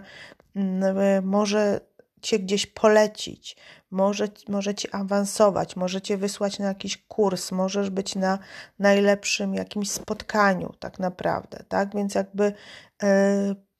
mm, 0.55 0.97
y, 0.97 1.21
może 1.21 1.79
cię 2.21 2.39
gdzieś 2.39 2.65
polecić, 2.65 3.57
może, 3.91 4.27
może 4.47 4.75
ci 4.75 4.91
awansować, 4.91 5.75
może 5.75 6.01
cię 6.01 6.17
wysłać 6.17 6.59
na 6.59 6.65
jakiś 6.65 6.97
kurs, 6.97 7.51
możesz 7.51 7.89
być 7.89 8.15
na 8.15 8.39
najlepszym 8.79 9.53
jakimś 9.53 9.91
spotkaniu, 9.91 10.73
tak 10.79 10.99
naprawdę, 10.99 11.63
tak? 11.67 11.95
Więc 11.95 12.15
jakby 12.15 12.53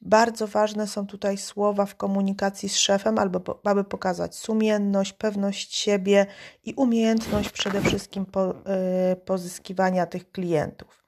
bardzo 0.06 0.48
ważne 0.48 0.88
są 0.88 1.08
tutaj 1.08 1.38
słowa 1.38 1.86
w 1.86 1.96
komunikacji 1.96 2.70
z 2.70 2.76
szefem, 2.76 3.20
albo 3.20 3.60
aby 3.64 3.84
pokazać 3.84 4.36
sumienność, 4.36 5.14
pewność 5.14 5.76
siebie 5.76 6.26
i 6.64 6.74
umiejętność 6.74 7.50
przede 7.50 7.82
wszystkim 7.82 8.26
po, 8.26 8.52
y, 8.52 9.16
pozyskiwania 9.16 10.06
tych 10.06 10.32
klientów. 10.32 11.04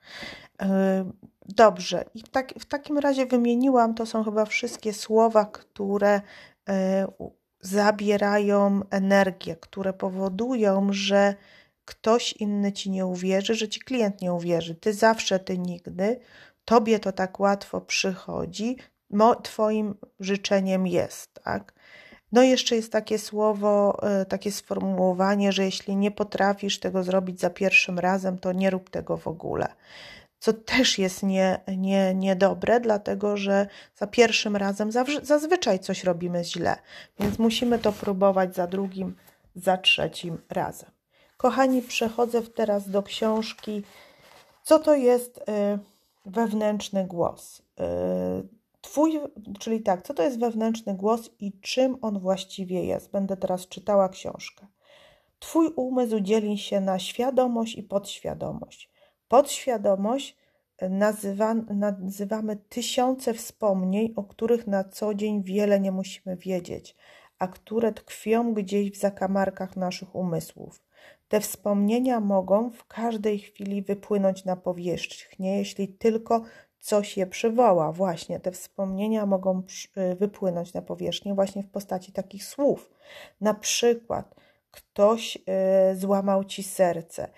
Y, 0.61 0.65
dobrze, 1.45 2.05
i 2.13 2.23
tak, 2.23 2.53
w 2.59 2.65
takim 2.65 2.97
razie 2.97 3.25
wymieniłam, 3.25 3.93
to 3.93 4.05
są 4.05 4.23
chyba 4.23 4.45
wszystkie 4.45 4.93
słowa, 4.93 5.45
które 5.45 6.21
y, 6.69 6.71
zabierają 7.61 8.81
energię, 8.89 9.55
które 9.55 9.93
powodują, 9.93 10.87
że 10.91 11.35
ktoś 11.85 12.33
inny 12.33 12.71
ci 12.71 12.91
nie 12.91 13.05
uwierzy, 13.05 13.55
że 13.55 13.67
ci 13.67 13.79
klient 13.79 14.21
nie 14.21 14.33
uwierzy. 14.33 14.75
Ty 14.75 14.93
zawsze, 14.93 15.39
ty 15.39 15.57
nigdy. 15.57 16.19
Tobie 16.65 16.99
to 16.99 17.11
tak 17.11 17.39
łatwo 17.39 17.81
przychodzi, 17.81 18.77
Twoim 19.43 19.95
życzeniem 20.19 20.87
jest, 20.87 21.33
tak? 21.43 21.73
No 22.31 22.43
jeszcze 22.43 22.75
jest 22.75 22.91
takie 22.91 23.19
słowo, 23.19 23.97
e, 24.03 24.25
takie 24.25 24.51
sformułowanie, 24.51 25.51
że 25.51 25.65
jeśli 25.65 25.95
nie 25.95 26.11
potrafisz 26.11 26.79
tego 26.79 27.03
zrobić 27.03 27.39
za 27.39 27.49
pierwszym 27.49 27.99
razem, 27.99 28.37
to 28.37 28.51
nie 28.51 28.69
rób 28.69 28.89
tego 28.89 29.17
w 29.17 29.27
ogóle. 29.27 29.67
Co 30.39 30.53
też 30.53 30.99
jest 30.99 31.23
nie, 31.23 31.59
nie, 31.77 32.13
niedobre, 32.15 32.79
dlatego 32.79 33.37
że 33.37 33.67
za 33.95 34.07
pierwszym 34.07 34.55
razem 34.55 34.91
zazwyczaj 35.23 35.79
coś 35.79 36.03
robimy 36.03 36.43
źle, 36.43 36.75
więc 37.19 37.39
musimy 37.39 37.79
to 37.79 37.91
próbować 37.91 38.55
za 38.55 38.67
drugim, 38.67 39.15
za 39.55 39.77
trzecim 39.77 40.37
razem. 40.49 40.89
Kochani, 41.37 41.81
przechodzę 41.81 42.41
teraz 42.41 42.89
do 42.89 43.03
książki. 43.03 43.83
Co 44.63 44.79
to 44.79 44.95
jest 44.95 45.39
e, 45.47 45.77
wewnętrzny 46.25 47.07
głos? 47.07 47.61
E, 47.79 48.43
Twój, 48.85 49.19
czyli 49.59 49.81
tak, 49.81 50.07
co 50.07 50.13
to 50.13 50.23
jest 50.23 50.39
wewnętrzny 50.39 50.93
głos 50.93 51.29
i 51.39 51.59
czym 51.59 51.97
on 52.01 52.19
właściwie 52.19 52.85
jest? 52.85 53.11
Będę 53.11 53.37
teraz 53.37 53.67
czytała 53.67 54.09
książkę. 54.09 54.67
Twój 55.39 55.67
umysł 55.75 56.19
dzieli 56.19 56.57
się 56.57 56.81
na 56.81 56.99
świadomość 56.99 57.77
i 57.77 57.83
podświadomość. 57.83 58.89
Podświadomość 59.27 60.37
e, 60.77 60.89
nazywa, 60.89 61.53
nazywamy 61.53 62.55
tysiące 62.55 63.33
wspomnień, 63.33 64.13
o 64.15 64.23
których 64.23 64.67
na 64.67 64.83
co 64.83 65.13
dzień 65.13 65.43
wiele 65.43 65.79
nie 65.79 65.91
musimy 65.91 66.35
wiedzieć, 66.35 66.95
a 67.39 67.47
które 67.47 67.93
tkwią 67.93 68.53
gdzieś 68.53 68.91
w 68.91 68.97
zakamarkach 68.97 69.75
naszych 69.75 70.15
umysłów. 70.15 70.84
Te 71.27 71.41
wspomnienia 71.41 72.19
mogą 72.19 72.69
w 72.69 72.85
każdej 72.85 73.39
chwili 73.39 73.81
wypłynąć 73.81 74.45
na 74.45 74.55
powierzchnię, 74.55 75.57
jeśli 75.57 75.87
tylko 75.87 76.41
coś 76.79 77.17
je 77.17 77.27
przywoła. 77.27 77.91
Właśnie 77.91 78.39
te 78.39 78.51
wspomnienia 78.51 79.25
mogą 79.25 79.61
y, 80.11 80.15
wypłynąć 80.15 80.73
na 80.73 80.81
powierzchnię 80.81 81.33
właśnie 81.33 81.63
w 81.63 81.69
postaci 81.69 82.11
takich 82.11 82.45
słów. 82.45 82.89
Na 83.41 83.53
przykład 83.53 84.35
ktoś 84.71 85.37
y, 85.37 85.95
złamał 85.95 86.43
ci 86.43 86.63
serce, 86.63 87.29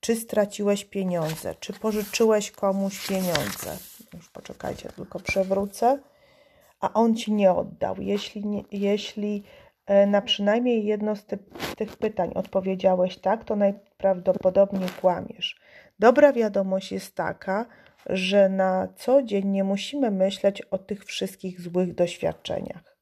czy 0.00 0.16
straciłeś 0.16 0.84
pieniądze, 0.84 1.54
czy 1.60 1.72
pożyczyłeś 1.72 2.50
komuś 2.50 3.08
pieniądze. 3.08 3.76
Już 4.14 4.30
poczekajcie, 4.30 4.88
tylko 4.96 5.20
przewrócę. 5.20 5.98
A 6.80 6.92
on 6.92 7.16
ci 7.16 7.32
nie 7.32 7.52
oddał. 7.52 7.96
Jeśli, 7.98 8.46
nie, 8.46 8.62
jeśli 8.72 9.42
na 10.06 10.22
przynajmniej 10.22 10.84
jedno 10.84 11.16
z 11.16 11.24
ty, 11.24 11.38
tych 11.76 11.96
pytań 11.96 12.32
odpowiedziałeś 12.34 13.18
tak, 13.18 13.44
to 13.44 13.56
najprawdopodobniej 13.56 14.88
kłamiesz. 15.00 15.60
Dobra 15.98 16.32
wiadomość 16.32 16.92
jest 16.92 17.14
taka, 17.14 17.66
że 18.06 18.48
na 18.48 18.88
co 18.96 19.22
dzień 19.22 19.48
nie 19.48 19.64
musimy 19.64 20.10
myśleć 20.10 20.62
o 20.62 20.78
tych 20.78 21.04
wszystkich 21.04 21.60
złych 21.60 21.94
doświadczeniach. 21.94 22.96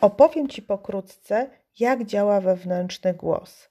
Opowiem 0.00 0.48
Ci 0.48 0.62
pokrótce, 0.62 1.50
jak 1.80 2.04
działa 2.04 2.40
wewnętrzny 2.40 3.14
głos 3.14 3.68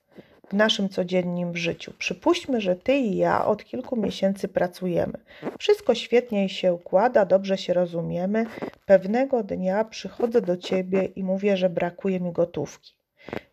w 0.48 0.52
naszym 0.52 0.88
codziennym 0.88 1.56
życiu. 1.56 1.92
Przypuśćmy, 1.98 2.60
że 2.60 2.76
Ty 2.76 2.94
i 2.94 3.16
ja 3.16 3.44
od 3.46 3.64
kilku 3.64 3.96
miesięcy 3.96 4.48
pracujemy. 4.48 5.18
Wszystko 5.58 5.94
świetnie 5.94 6.48
się 6.48 6.74
układa, 6.74 7.24
dobrze 7.24 7.58
się 7.58 7.74
rozumiemy. 7.74 8.46
Pewnego 8.86 9.42
dnia 9.42 9.84
przychodzę 9.84 10.40
do 10.40 10.56
Ciebie 10.56 11.04
i 11.04 11.24
mówię, 11.24 11.56
że 11.56 11.70
brakuje 11.70 12.20
mi 12.20 12.32
gotówki. 12.32 12.94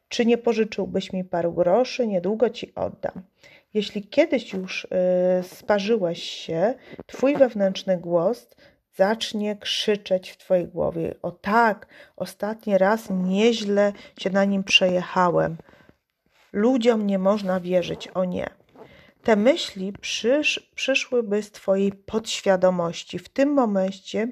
Czy 0.08 0.26
nie 0.26 0.38
pożyczyłbyś 0.38 1.14
mi 1.14 1.24
paru 1.24 1.54
groszy? 1.54 2.08
Niedługo 2.08 2.50
Ci 2.50 2.76
oddam. 2.76 3.22
Jeśli 3.74 4.08
kiedyś 4.08 4.54
już 4.54 4.84
y, 4.86 4.88
sparzyłeś 5.44 6.24
się, 6.24 6.74
twój 7.06 7.38
wewnętrzny 7.38 7.98
głos 7.98 8.48
zacznie 8.96 9.56
krzyczeć 9.56 10.32
w 10.32 10.38
twojej 10.38 10.68
głowie: 10.68 11.16
O 11.22 11.32
tak, 11.32 11.88
ostatni 12.16 12.78
raz 12.78 13.10
nieźle 13.10 13.94
się 14.20 14.30
na 14.30 14.46
nim 14.46 14.64
przejechałem. 14.64 15.58
Ludziom 16.54 17.08
nie 17.08 17.20
można 17.20 17.60
wierzyć, 17.60 18.08
o 18.08 18.26
nie. 18.26 18.50
Te 19.24 19.36
myśli 19.36 19.94
przysz, 20.02 20.72
przyszłyby 20.76 21.44
z 21.44 21.52
Twojej 21.52 21.92
podświadomości. 21.92 23.20
W 23.20 23.30
tym 23.30 23.54
momencie 23.54 24.28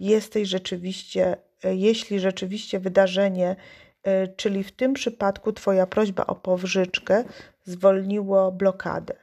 jesteś 0.00 0.48
rzeczywiście, 0.48 1.36
y, 1.64 1.74
jeśli 1.76 2.20
rzeczywiście 2.20 2.80
wydarzenie 2.80 3.56
E, 4.02 4.28
czyli 4.28 4.64
w 4.64 4.72
tym 4.72 4.92
przypadku 4.92 5.52
Twoja 5.52 5.86
prośba 5.86 6.26
o 6.26 6.34
pożyczkę 6.34 7.24
zwolniło 7.64 8.52
blokadę. 8.52 9.14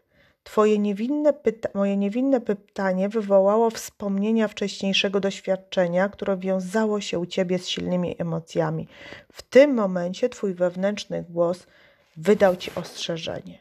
Twoje 0.44 0.80
niewinne 0.80 1.34
pyta- 1.34 1.70
moje 1.74 1.98
niewinne 1.98 2.42
pytanie 2.42 3.10
wywołało 3.10 3.70
wspomnienia 3.70 4.48
wcześniejszego 4.48 5.20
doświadczenia, 5.20 6.10
które 6.10 6.38
wiązało 6.38 7.02
się 7.02 7.20
u 7.20 7.26
Ciebie 7.26 7.60
z 7.60 7.68
silnymi 7.68 8.16
emocjami. 8.20 8.88
W 9.32 9.42
tym 9.42 9.74
momencie 9.74 10.30
Twój 10.30 10.54
wewnętrzny 10.54 11.26
głos 11.30 11.68
wydał 12.20 12.56
Ci 12.56 12.72
ostrzeżenie. 12.76 13.60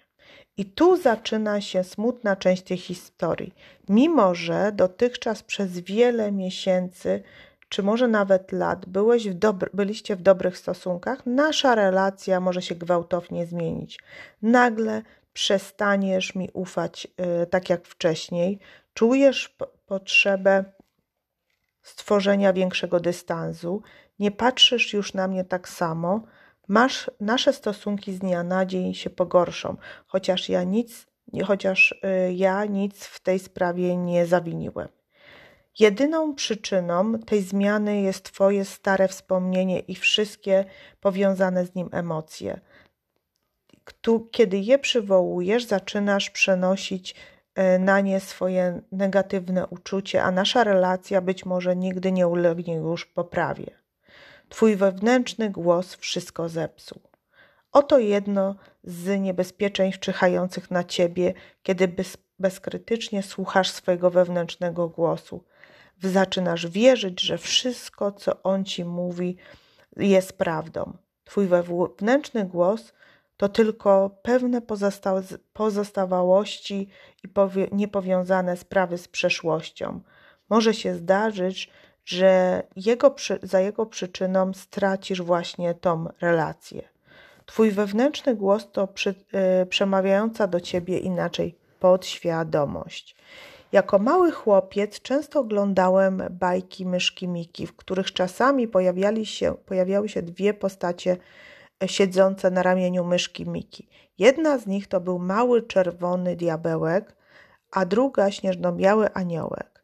I 0.56 0.64
tu 0.64 0.96
zaczyna 0.96 1.60
się 1.60 1.84
smutna 1.84 2.36
część 2.36 2.62
tej 2.62 2.76
historii. 2.76 3.54
Mimo, 3.88 4.34
że 4.34 4.72
dotychczas 4.72 5.42
przez 5.42 5.78
wiele 5.78 6.32
miesięcy 6.32 7.22
czy 7.68 7.82
może 7.82 8.08
nawet 8.08 8.52
lat 8.52 8.86
byłeś 8.86 9.28
w 9.28 9.34
dobry, 9.34 9.70
byliście 9.74 10.16
w 10.16 10.22
dobrych 10.22 10.58
stosunkach, 10.58 11.26
nasza 11.26 11.74
relacja 11.74 12.40
może 12.40 12.62
się 12.62 12.74
gwałtownie 12.74 13.46
zmienić. 13.46 13.98
Nagle 14.42 15.02
przestaniesz 15.32 16.34
mi 16.34 16.50
ufać 16.52 17.08
y, 17.42 17.46
tak 17.46 17.70
jak 17.70 17.86
wcześniej, 17.86 18.58
czujesz 18.94 19.56
potrzebę 19.86 20.64
stworzenia 21.82 22.52
większego 22.52 23.00
dystansu, 23.00 23.82
nie 24.18 24.30
patrzysz 24.30 24.92
już 24.92 25.14
na 25.14 25.28
mnie 25.28 25.44
tak 25.44 25.68
samo, 25.68 26.22
masz, 26.68 27.10
nasze 27.20 27.52
stosunki 27.52 28.12
z 28.12 28.18
dnia 28.18 28.42
na 28.42 28.66
dzień 28.66 28.94
się 28.94 29.10
pogorszą, 29.10 29.76
chociaż 30.06 30.48
ja 30.48 30.62
nic, 30.62 31.06
chociaż 31.44 31.92
y, 31.92 32.32
ja 32.32 32.64
nic 32.64 33.04
w 33.04 33.20
tej 33.20 33.38
sprawie 33.38 33.96
nie 33.96 34.26
zawiniłem. 34.26 34.88
Jedyną 35.78 36.34
przyczyną 36.34 37.18
tej 37.18 37.42
zmiany 37.42 38.00
jest 38.00 38.24
Twoje 38.24 38.64
stare 38.64 39.08
wspomnienie 39.08 39.78
i 39.78 39.94
wszystkie 39.94 40.64
powiązane 41.00 41.66
z 41.66 41.74
nim 41.74 41.88
emocje. 41.92 42.60
Kiedy 44.30 44.58
je 44.58 44.78
przywołujesz, 44.78 45.64
zaczynasz 45.64 46.30
przenosić 46.30 47.14
e, 47.54 47.78
na 47.78 48.00
nie 48.00 48.20
swoje 48.20 48.82
negatywne 48.92 49.66
uczucie, 49.66 50.22
a 50.22 50.30
nasza 50.30 50.64
relacja 50.64 51.20
być 51.20 51.44
może 51.44 51.76
nigdy 51.76 52.12
nie 52.12 52.28
ulegnie 52.28 52.74
już 52.74 53.06
poprawie. 53.06 53.87
Twój 54.48 54.76
wewnętrzny 54.76 55.50
głos 55.50 55.94
wszystko 55.94 56.48
zepsuł. 56.48 57.00
Oto 57.72 57.98
jedno 57.98 58.54
z 58.84 59.20
niebezpieczeństw 59.20 60.00
czyhających 60.00 60.70
na 60.70 60.84
ciebie, 60.84 61.34
kiedy 61.62 61.88
bez, 61.88 62.16
bezkrytycznie 62.38 63.22
słuchasz 63.22 63.70
swojego 63.70 64.10
wewnętrznego 64.10 64.88
głosu 64.88 65.44
zaczynasz 66.02 66.66
wierzyć, 66.66 67.20
że 67.20 67.38
wszystko, 67.38 68.12
co 68.12 68.42
on 68.42 68.64
ci 68.64 68.84
mówi, 68.84 69.36
jest 69.96 70.38
prawdą. 70.38 70.96
Twój 71.24 71.46
wewnętrzny 71.46 72.44
głos 72.44 72.92
to 73.36 73.48
tylko 73.48 74.10
pewne 74.22 74.62
pozostawałości 75.52 76.88
i 77.24 77.28
niepowiązane 77.72 78.56
sprawy 78.56 78.98
z 78.98 79.08
przeszłością. 79.08 80.00
Może 80.48 80.74
się 80.74 80.94
zdarzyć, 80.94 81.70
że 82.08 82.62
jego, 82.76 83.14
za 83.42 83.60
jego 83.60 83.86
przyczyną 83.86 84.54
stracisz 84.54 85.22
właśnie 85.22 85.74
tą 85.74 86.06
relację. 86.20 86.82
Twój 87.46 87.70
wewnętrzny 87.70 88.34
głos 88.34 88.70
to 88.72 88.86
przy, 88.86 89.14
y, 89.62 89.66
przemawiająca 89.66 90.46
do 90.46 90.60
ciebie 90.60 90.98
inaczej 90.98 91.54
podświadomość. 91.80 93.16
Jako 93.72 93.98
mały 93.98 94.32
chłopiec 94.32 95.00
często 95.00 95.40
oglądałem 95.40 96.22
bajki 96.30 96.86
myszki 96.86 97.28
Miki, 97.28 97.66
w 97.66 97.76
których 97.76 98.12
czasami 98.12 98.68
pojawiali 98.68 99.26
się, 99.26 99.54
pojawiały 99.54 100.08
się 100.08 100.22
dwie 100.22 100.54
postacie 100.54 101.16
e, 101.82 101.88
siedzące 101.88 102.50
na 102.50 102.62
ramieniu 102.62 103.04
myszki 103.04 103.48
Miki. 103.48 103.88
Jedna 104.18 104.58
z 104.58 104.66
nich 104.66 104.86
to 104.86 105.00
był 105.00 105.18
mały 105.18 105.62
czerwony 105.62 106.36
diabełek, 106.36 107.16
a 107.70 107.84
druga 107.84 108.30
śnieżno-biały 108.30 109.12
aniołek. 109.12 109.77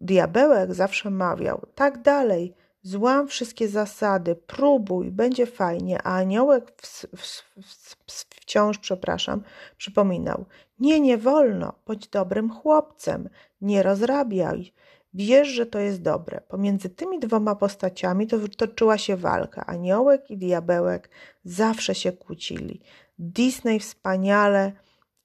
Diabełek 0.00 0.74
zawsze 0.74 1.10
mawiał: 1.10 1.66
Tak 1.74 2.02
dalej, 2.02 2.54
złam 2.82 3.28
wszystkie 3.28 3.68
zasady, 3.68 4.34
próbuj, 4.34 5.10
będzie 5.10 5.46
fajnie, 5.46 6.02
a 6.02 6.16
aniołek 6.16 6.72
w, 6.76 7.06
w, 7.16 7.42
w, 7.62 7.96
wciąż, 8.30 8.78
przepraszam, 8.78 9.42
przypominał: 9.76 10.44
Nie, 10.78 11.00
nie 11.00 11.18
wolno, 11.18 11.72
bądź 11.86 12.08
dobrym 12.08 12.50
chłopcem, 12.50 13.28
nie 13.60 13.82
rozrabiaj, 13.82 14.72
Wiesz, 15.14 15.48
że 15.48 15.66
to 15.66 15.78
jest 15.78 16.02
dobre. 16.02 16.40
Pomiędzy 16.48 16.90
tymi 16.90 17.18
dwoma 17.18 17.54
postaciami 17.54 18.26
to 18.26 18.36
toczyła 18.56 18.98
się 18.98 19.16
walka. 19.16 19.66
Aniołek 19.66 20.30
i 20.30 20.36
diabełek 20.36 21.10
zawsze 21.44 21.94
się 21.94 22.12
kłócili. 22.12 22.80
Disney 23.18 23.80
wspaniale 23.80 24.72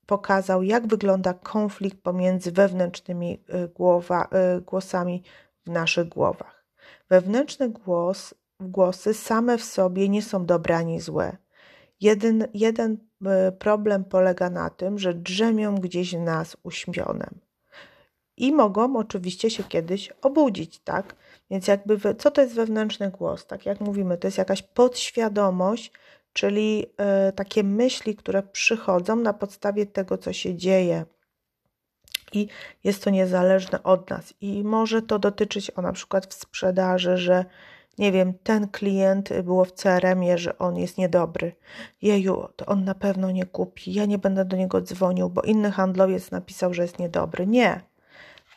pokazał, 0.05 0.63
jak 0.63 0.87
wygląda 0.87 1.33
konflikt 1.33 2.01
pomiędzy 2.01 2.51
wewnętrznymi 2.51 3.43
y, 3.49 3.67
głowa, 3.67 4.29
y, 4.57 4.61
głosami 4.61 5.23
w 5.65 5.69
naszych 5.69 6.09
głowach. 6.09 6.65
Wewnętrzne 7.09 7.69
głos, 7.69 8.33
głosy 8.59 9.13
same 9.13 9.57
w 9.57 9.63
sobie 9.63 10.09
nie 10.09 10.21
są 10.21 10.45
dobre 10.45 10.77
ani 10.77 11.01
złe. 11.01 11.37
Jeden, 12.01 12.47
jeden 12.53 12.97
y, 13.47 13.51
problem 13.51 14.03
polega 14.03 14.49
na 14.49 14.69
tym, 14.69 14.99
że 14.99 15.13
drzemią 15.13 15.75
gdzieś 15.75 16.15
w 16.15 16.19
nas 16.19 16.57
uśpionem. 16.63 17.39
I 18.37 18.51
mogą 18.51 18.97
oczywiście 18.97 19.49
się 19.49 19.63
kiedyś 19.63 20.09
obudzić, 20.21 20.79
tak? 20.79 21.15
Więc 21.51 21.67
jakby, 21.67 22.15
co 22.15 22.31
to 22.31 22.41
jest 22.41 22.55
wewnętrzny 22.55 23.11
głos? 23.11 23.45
Tak 23.45 23.65
jak 23.65 23.81
mówimy, 23.81 24.17
to 24.17 24.27
jest 24.27 24.37
jakaś 24.37 24.61
podświadomość, 24.61 25.91
czyli 26.33 26.85
y, 27.29 27.33
takie 27.33 27.63
myśli, 27.63 28.15
które 28.15 28.43
przychodzą 28.43 29.15
na 29.15 29.33
podstawie 29.33 29.85
tego, 29.85 30.17
co 30.17 30.33
się 30.33 30.55
dzieje. 30.55 31.05
I 32.33 32.47
jest 32.83 33.03
to 33.03 33.09
niezależne 33.09 33.83
od 33.83 34.09
nas. 34.09 34.33
I 34.41 34.63
może 34.63 35.01
to 35.01 35.19
dotyczyć 35.19 35.71
o 35.71 35.81
na 35.81 35.93
przykład 35.93 36.25
w 36.25 36.33
sprzedaży, 36.33 37.17
że 37.17 37.45
nie 37.97 38.11
wiem, 38.11 38.33
ten 38.43 38.67
klient 38.67 39.29
było 39.43 39.65
w 39.65 39.71
CRM-ie, 39.71 40.37
że 40.37 40.57
on 40.57 40.77
jest 40.77 40.97
niedobry. 40.97 41.55
Jeju, 42.01 42.47
to 42.55 42.65
on 42.65 42.83
na 42.83 42.95
pewno 42.95 43.31
nie 43.31 43.45
kupi. 43.45 43.93
Ja 43.93 44.05
nie 44.05 44.17
będę 44.17 44.45
do 44.45 44.57
niego 44.57 44.81
dzwonił, 44.81 45.29
bo 45.29 45.41
inny 45.41 45.71
handlowiec 45.71 46.31
napisał, 46.31 46.73
że 46.73 46.81
jest 46.81 46.99
niedobry. 46.99 47.47
Nie. 47.47 47.81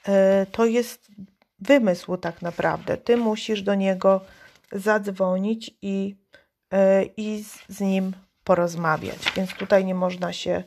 E, 0.09 0.47
to 0.53 0.65
jest 0.65 1.09
wymysł 1.59 2.17
tak 2.17 2.43
naprawdę. 2.43 2.97
Ty 2.97 3.17
musisz 3.17 3.63
do 3.63 3.75
niego 3.75 4.21
zadzwonić 4.73 5.77
i 5.83 6.17
E, 6.37 6.46
i 7.17 7.45
z 7.69 7.81
nim 7.81 8.13
porozmawiać, 8.45 9.33
więc 9.37 9.55
tutaj 9.55 9.85
nie 9.85 9.95
można 9.95 10.33
się 10.33 10.65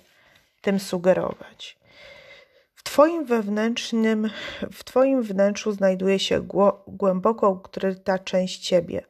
tym 0.62 0.80
sugerować. 0.80 1.80
W 2.76 2.84
Twoim 2.84 3.26
wewnętrznym, 3.26 4.30
w 4.74 4.84
Twoim 4.84 5.24
wnętrzu 5.24 5.72
znajduje 5.72 6.20
się 6.20 6.48
głęboko 6.88 7.50
ukryta 7.50 8.20
część 8.20 8.68
Ciebie, 8.68 9.06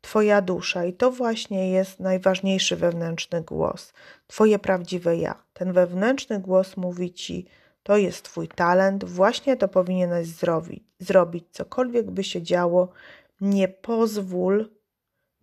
Twoja 0.00 0.42
dusza, 0.42 0.84
i 0.84 0.92
to 0.92 1.10
właśnie 1.10 1.70
jest 1.70 2.00
najważniejszy 2.00 2.76
wewnętrzny 2.76 3.42
głos, 3.42 3.92
Twoje 4.26 4.58
prawdziwe 4.58 5.16
ja. 5.16 5.42
Ten 5.52 5.72
wewnętrzny 5.72 6.40
głos 6.40 6.76
mówi 6.76 7.12
Ci, 7.12 7.46
to 7.82 7.96
jest 7.96 8.24
Twój 8.24 8.48
talent, 8.48 9.04
właśnie 9.04 9.56
to 9.56 9.68
powinieneś 9.68 10.26
zrobić, 10.26 10.84
zrobić. 10.98 11.44
Cokolwiek 11.50 12.10
by 12.10 12.24
się 12.24 12.42
działo, 12.42 12.88
nie 13.40 13.68
pozwól 13.68 14.68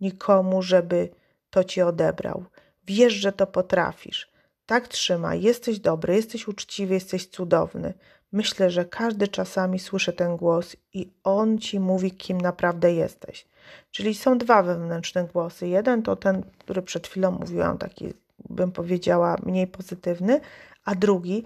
nikomu, 0.00 0.62
żeby 0.62 1.08
to 1.50 1.64
ci 1.64 1.82
odebrał. 1.82 2.44
Wiesz, 2.86 3.12
że 3.12 3.32
to 3.32 3.46
potrafisz. 3.46 4.30
Tak 4.66 4.88
trzymaj, 4.88 5.42
jesteś 5.42 5.78
dobry, 5.78 6.14
jesteś 6.14 6.48
uczciwy, 6.48 6.94
jesteś 6.94 7.26
cudowny. 7.26 7.94
Myślę, 8.32 8.70
że 8.70 8.84
każdy 8.84 9.28
czasami 9.28 9.78
słyszy 9.78 10.12
ten 10.12 10.36
głos 10.36 10.76
i 10.92 11.10
on 11.24 11.58
ci 11.58 11.80
mówi, 11.80 12.10
kim 12.10 12.40
naprawdę 12.40 12.92
jesteś. 12.92 13.46
Czyli 13.90 14.14
są 14.14 14.38
dwa 14.38 14.62
wewnętrzne 14.62 15.24
głosy. 15.24 15.68
Jeden 15.68 16.02
to 16.02 16.16
ten, 16.16 16.42
który 16.58 16.82
przed 16.82 17.06
chwilą 17.06 17.30
mówiłam, 17.30 17.78
taki 17.78 18.14
bym 18.48 18.72
powiedziała 18.72 19.36
mniej 19.42 19.66
pozytywny, 19.66 20.40
a 20.84 20.94
drugi 20.94 21.44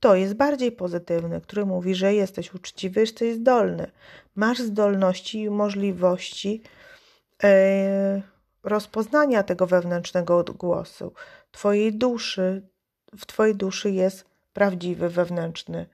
to 0.00 0.14
jest 0.14 0.34
bardziej 0.34 0.72
pozytywny, 0.72 1.40
który 1.40 1.66
mówi, 1.66 1.94
że 1.94 2.14
jesteś 2.14 2.54
uczciwy, 2.54 3.00
jesteś 3.00 3.34
zdolny. 3.34 3.90
Masz 4.34 4.58
zdolności 4.58 5.40
i 5.40 5.50
możliwości 5.50 6.62
rozpoznania 8.62 9.42
tego 9.42 9.66
wewnętrznego 9.66 10.44
głosu. 10.44 11.12
Twojej 11.50 11.92
duszy, 11.92 12.62
w 13.18 13.26
Twojej 13.26 13.54
duszy 13.54 13.90
jest 13.90 14.24
prawdziwy 14.52 15.08
wewnętrzny 15.08 15.86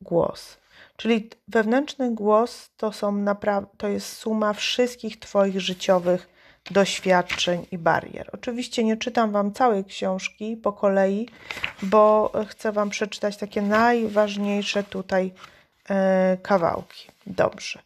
głos. 0.00 0.58
Czyli 0.96 1.30
wewnętrzny 1.48 2.14
głos 2.14 2.70
to, 2.76 2.92
są 2.92 3.24
to 3.76 3.88
jest 3.88 4.06
suma 4.12 4.52
wszystkich 4.52 5.18
Twoich 5.18 5.60
życiowych 5.60 6.28
doświadczeń 6.70 7.66
i 7.70 7.78
barier. 7.78 8.30
Oczywiście 8.32 8.84
nie 8.84 8.96
czytam 8.96 9.32
Wam 9.32 9.52
całej 9.52 9.84
książki 9.84 10.56
po 10.56 10.72
kolei, 10.72 11.28
bo 11.82 12.32
chcę 12.48 12.72
Wam 12.72 12.90
przeczytać 12.90 13.36
takie 13.36 13.62
najważniejsze 13.62 14.82
tutaj 14.82 15.32
e, 15.90 16.36
kawałki. 16.42 17.08
Dobrze. 17.26 17.82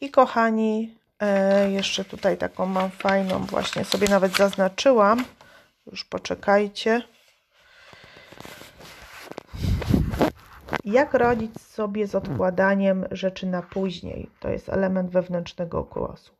I 0.00 0.10
kochani, 0.10 0.94
E, 1.20 1.70
jeszcze 1.70 2.04
tutaj 2.04 2.38
taką 2.38 2.66
mam 2.66 2.90
fajną, 2.90 3.46
właśnie 3.46 3.84
sobie 3.84 4.08
nawet 4.08 4.36
zaznaczyłam. 4.36 5.24
Już 5.86 6.04
poczekajcie. 6.04 7.02
Jak 10.84 11.14
radzić 11.14 11.60
sobie 11.60 12.06
z 12.06 12.14
odkładaniem 12.14 13.06
rzeczy 13.10 13.46
na 13.46 13.62
później? 13.62 14.30
To 14.40 14.48
jest 14.48 14.68
element 14.68 15.10
wewnętrznego 15.10 15.82
głosu. 15.84 16.32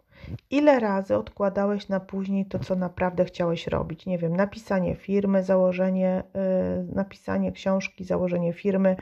Ile 0.50 0.80
razy 0.80 1.16
odkładałeś 1.16 1.88
na 1.88 2.00
później 2.00 2.46
to, 2.46 2.58
co 2.58 2.76
naprawdę 2.76 3.24
chciałeś 3.24 3.66
robić? 3.66 4.06
Nie 4.06 4.18
wiem, 4.18 4.36
napisanie 4.36 4.96
firmy, 4.96 5.44
założenie, 5.44 6.22
yy, 6.34 6.94
napisanie 6.94 7.52
książki, 7.52 8.04
założenie 8.04 8.52
firmy, 8.52 8.96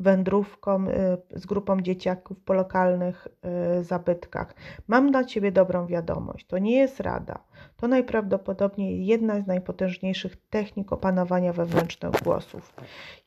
wędrówką 0.00 0.84
yy, 0.84 0.92
z 1.30 1.46
grupą 1.46 1.80
dzieciaków 1.80 2.40
po 2.40 2.52
lokalnych 2.52 3.28
yy, 3.76 3.84
zabytkach. 3.84 4.54
Mam 4.88 5.10
dla 5.10 5.24
Ciebie 5.24 5.52
dobrą 5.52 5.86
wiadomość. 5.86 6.46
To 6.46 6.58
nie 6.58 6.76
jest 6.76 7.00
rada. 7.00 7.38
To 7.76 7.88
najprawdopodobniej 7.88 9.06
jedna 9.06 9.40
z 9.40 9.46
najpotężniejszych 9.46 10.36
technik 10.50 10.92
opanowania 10.92 11.52
wewnętrznych 11.52 12.12
głosów, 12.24 12.74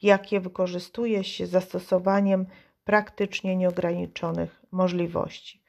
jakie 0.01 0.39
wykorzystuje 0.39 1.23
się 1.23 1.47
zastosowaniem 1.47 2.45
praktycznie 2.85 3.55
nieograniczonych 3.55 4.61
możliwości. 4.71 5.60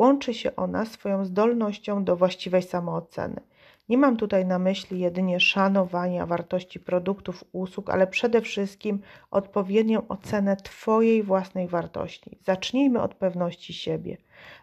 Łączy 0.00 0.34
się 0.34 0.56
ona 0.56 0.84
swoją 0.84 1.24
zdolnością 1.24 2.04
do 2.04 2.16
właściwej 2.16 2.62
samooceny. 2.62 3.40
Nie 3.88 3.98
mam 3.98 4.16
tutaj 4.16 4.46
na 4.46 4.58
myśli 4.58 5.00
jedynie 5.00 5.40
szanowania 5.40 6.26
wartości 6.26 6.80
produktów, 6.80 7.44
usług, 7.52 7.90
ale 7.90 8.06
przede 8.06 8.40
wszystkim 8.40 9.00
odpowiednią 9.30 10.08
ocenę 10.08 10.56
Twojej 10.56 11.22
własnej 11.22 11.68
wartości. 11.68 12.38
Zacznijmy 12.40 13.02
od 13.02 13.14
pewności 13.14 13.72
siebie. 13.72 14.16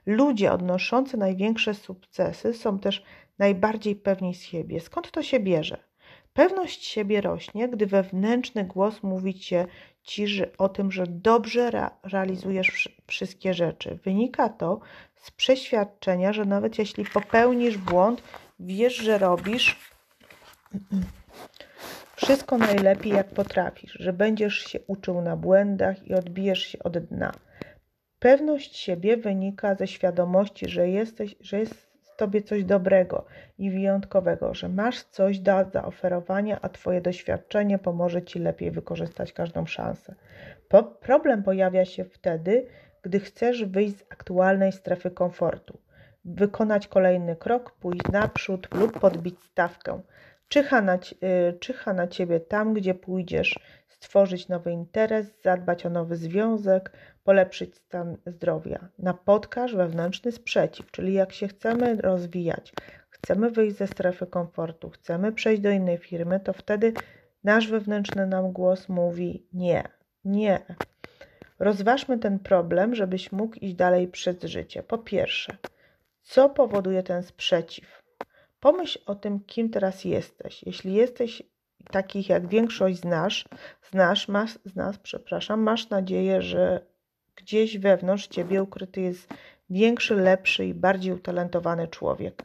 Ludzie 0.06 0.52
odnoszący 0.52 1.18
największe 1.18 1.74
sukcesy 1.74 2.54
są 2.54 2.80
też 2.80 3.04
najbardziej 3.40 3.96
pewni 3.96 4.34
siebie. 4.34 4.80
Skąd 4.80 5.12
to 5.12 5.24
się 5.24 5.40
bierze? 5.40 5.78
Pewność 6.34 6.86
siebie 6.86 7.22
rośnie, 7.22 7.70
gdy 7.70 7.86
wewnętrzny 7.86 8.64
głos 8.64 9.04
mówi 9.04 9.34
Cię, 9.34 9.68
ci 10.08 10.28
że, 10.28 10.50
o 10.58 10.70
tym, 10.70 10.92
że 10.92 11.08
dobrze 11.08 11.90
realizujesz 12.04 12.90
wszystkie 13.08 13.54
rzeczy. 13.54 14.00
Wynika 14.04 14.50
to 14.50 14.80
z 15.16 15.32
przeświadczenia, 15.32 16.34
że 16.34 16.46
nawet 16.46 16.80
jeśli 16.80 17.06
popełnisz 17.06 17.78
błąd, 17.78 18.24
wiesz, 18.60 18.96
że 18.96 19.18
robisz 19.18 19.80
wszystko 22.16 22.58
najlepiej, 22.58 23.12
jak 23.12 23.30
potrafisz, 23.30 23.98
że 24.00 24.14
będziesz 24.14 24.58
się 24.60 24.80
uczył 24.88 25.22
na 25.22 25.36
błędach 25.36 26.08
i 26.08 26.14
odbijesz 26.14 26.60
się 26.60 26.80
od 26.80 26.98
dna. 26.98 27.32
Pewność 28.20 28.78
siebie 28.78 29.18
wynika 29.18 29.76
ze 29.76 29.88
świadomości, 29.88 30.70
że, 30.70 30.90
jesteś, 30.90 31.36
że 31.40 31.60
jest 31.60 31.88
tobie 32.18 32.42
coś 32.42 32.64
dobrego 32.64 33.26
i 33.58 33.72
wyjątkowego, 33.72 34.54
że 34.54 34.70
masz 34.70 35.04
coś 35.04 35.40
do 35.40 35.66
zaoferowania, 35.74 36.60
a 36.62 36.70
twoje 36.70 37.02
doświadczenie 37.02 37.78
pomoże 37.80 38.22
ci 38.22 38.40
lepiej 38.40 38.72
wykorzystać 38.72 39.34
każdą 39.34 39.66
szansę. 39.66 40.16
Po 40.68 40.84
problem 40.84 41.44
pojawia 41.44 41.86
się 41.86 42.06
wtedy, 42.06 42.68
gdy 43.02 43.20
chcesz 43.20 43.66
wyjść 43.66 43.98
z 43.98 44.04
aktualnej 44.10 44.72
strefy 44.72 45.12
komfortu, 45.12 45.80
wykonać 46.26 46.88
kolejny 46.88 47.36
krok, 47.36 47.72
pójść 47.72 48.08
naprzód 48.12 48.68
lub 48.76 49.00
podbić 49.00 49.40
stawkę. 49.40 50.02
Czyha 50.48 50.82
na, 50.82 50.96
y, 50.96 51.60
czyha 51.60 51.94
na 51.94 52.08
ciebie 52.08 52.40
tam, 52.40 52.74
gdzie 52.74 52.94
pójdziesz, 52.94 53.60
stworzyć 53.88 54.48
nowy 54.48 54.72
interes, 54.72 55.42
zadbać 55.42 55.86
o 55.86 55.90
nowy 55.90 56.16
związek, 56.16 56.92
polepszyć 57.28 57.76
stan 57.76 58.18
zdrowia. 58.26 58.90
Napotkasz 59.00 59.76
wewnętrzny 59.76 60.32
sprzeciw, 60.32 60.92
czyli 60.92 61.14
jak 61.14 61.34
się 61.34 61.48
chcemy 61.48 61.96
rozwijać, 61.96 62.74
chcemy 63.10 63.52
wyjść 63.52 63.78
ze 63.78 63.88
strefy 63.88 64.28
komfortu, 64.28 64.90
chcemy 64.90 65.32
przejść 65.32 65.62
do 65.62 65.70
innej 65.70 65.98
firmy, 65.98 66.40
to 66.40 66.54
wtedy 66.54 66.94
nasz 67.44 67.68
wewnętrzny 67.68 68.28
nam 68.28 68.52
głos 68.52 68.90
mówi 68.90 69.48
nie, 69.54 69.84
nie, 70.26 70.66
Rozważmy 71.60 72.20
ten 72.20 72.40
problem, 72.40 72.96
żebyś 72.96 73.32
mógł 73.32 73.56
iść 73.56 73.76
dalej 73.76 74.08
przez 74.08 74.44
życie. 74.44 74.84
Po 74.84 74.98
pierwsze, 74.98 75.58
co 76.24 76.50
powoduje 76.50 77.04
ten 77.04 77.24
sprzeciw? 77.24 78.04
Pomyśl 78.60 79.00
o 79.06 79.16
tym, 79.16 79.40
kim 79.40 79.70
teraz 79.70 80.06
jesteś. 80.06 80.64
Jeśli 80.64 80.94
jesteś 80.94 81.44
takich 81.92 82.30
jak 82.30 82.48
większość 82.48 83.00
z 83.00 83.06
nas, 83.06 83.34
z 83.82 83.94
nas, 83.94 84.28
masz, 84.28 84.60
z 84.66 84.76
nas 84.76 84.98
przepraszam, 84.98 85.62
masz 85.62 85.90
nadzieję, 85.90 86.42
że 86.42 86.82
gdzieś 87.38 87.78
wewnątrz 87.78 88.28
ciebie 88.28 88.64
ukryty 88.64 89.02
jest 89.02 89.34
większy, 89.70 90.16
lepszy 90.16 90.66
i 90.66 90.74
bardziej 90.74 91.14
utalentowany 91.14 91.88
człowiek. 91.88 92.44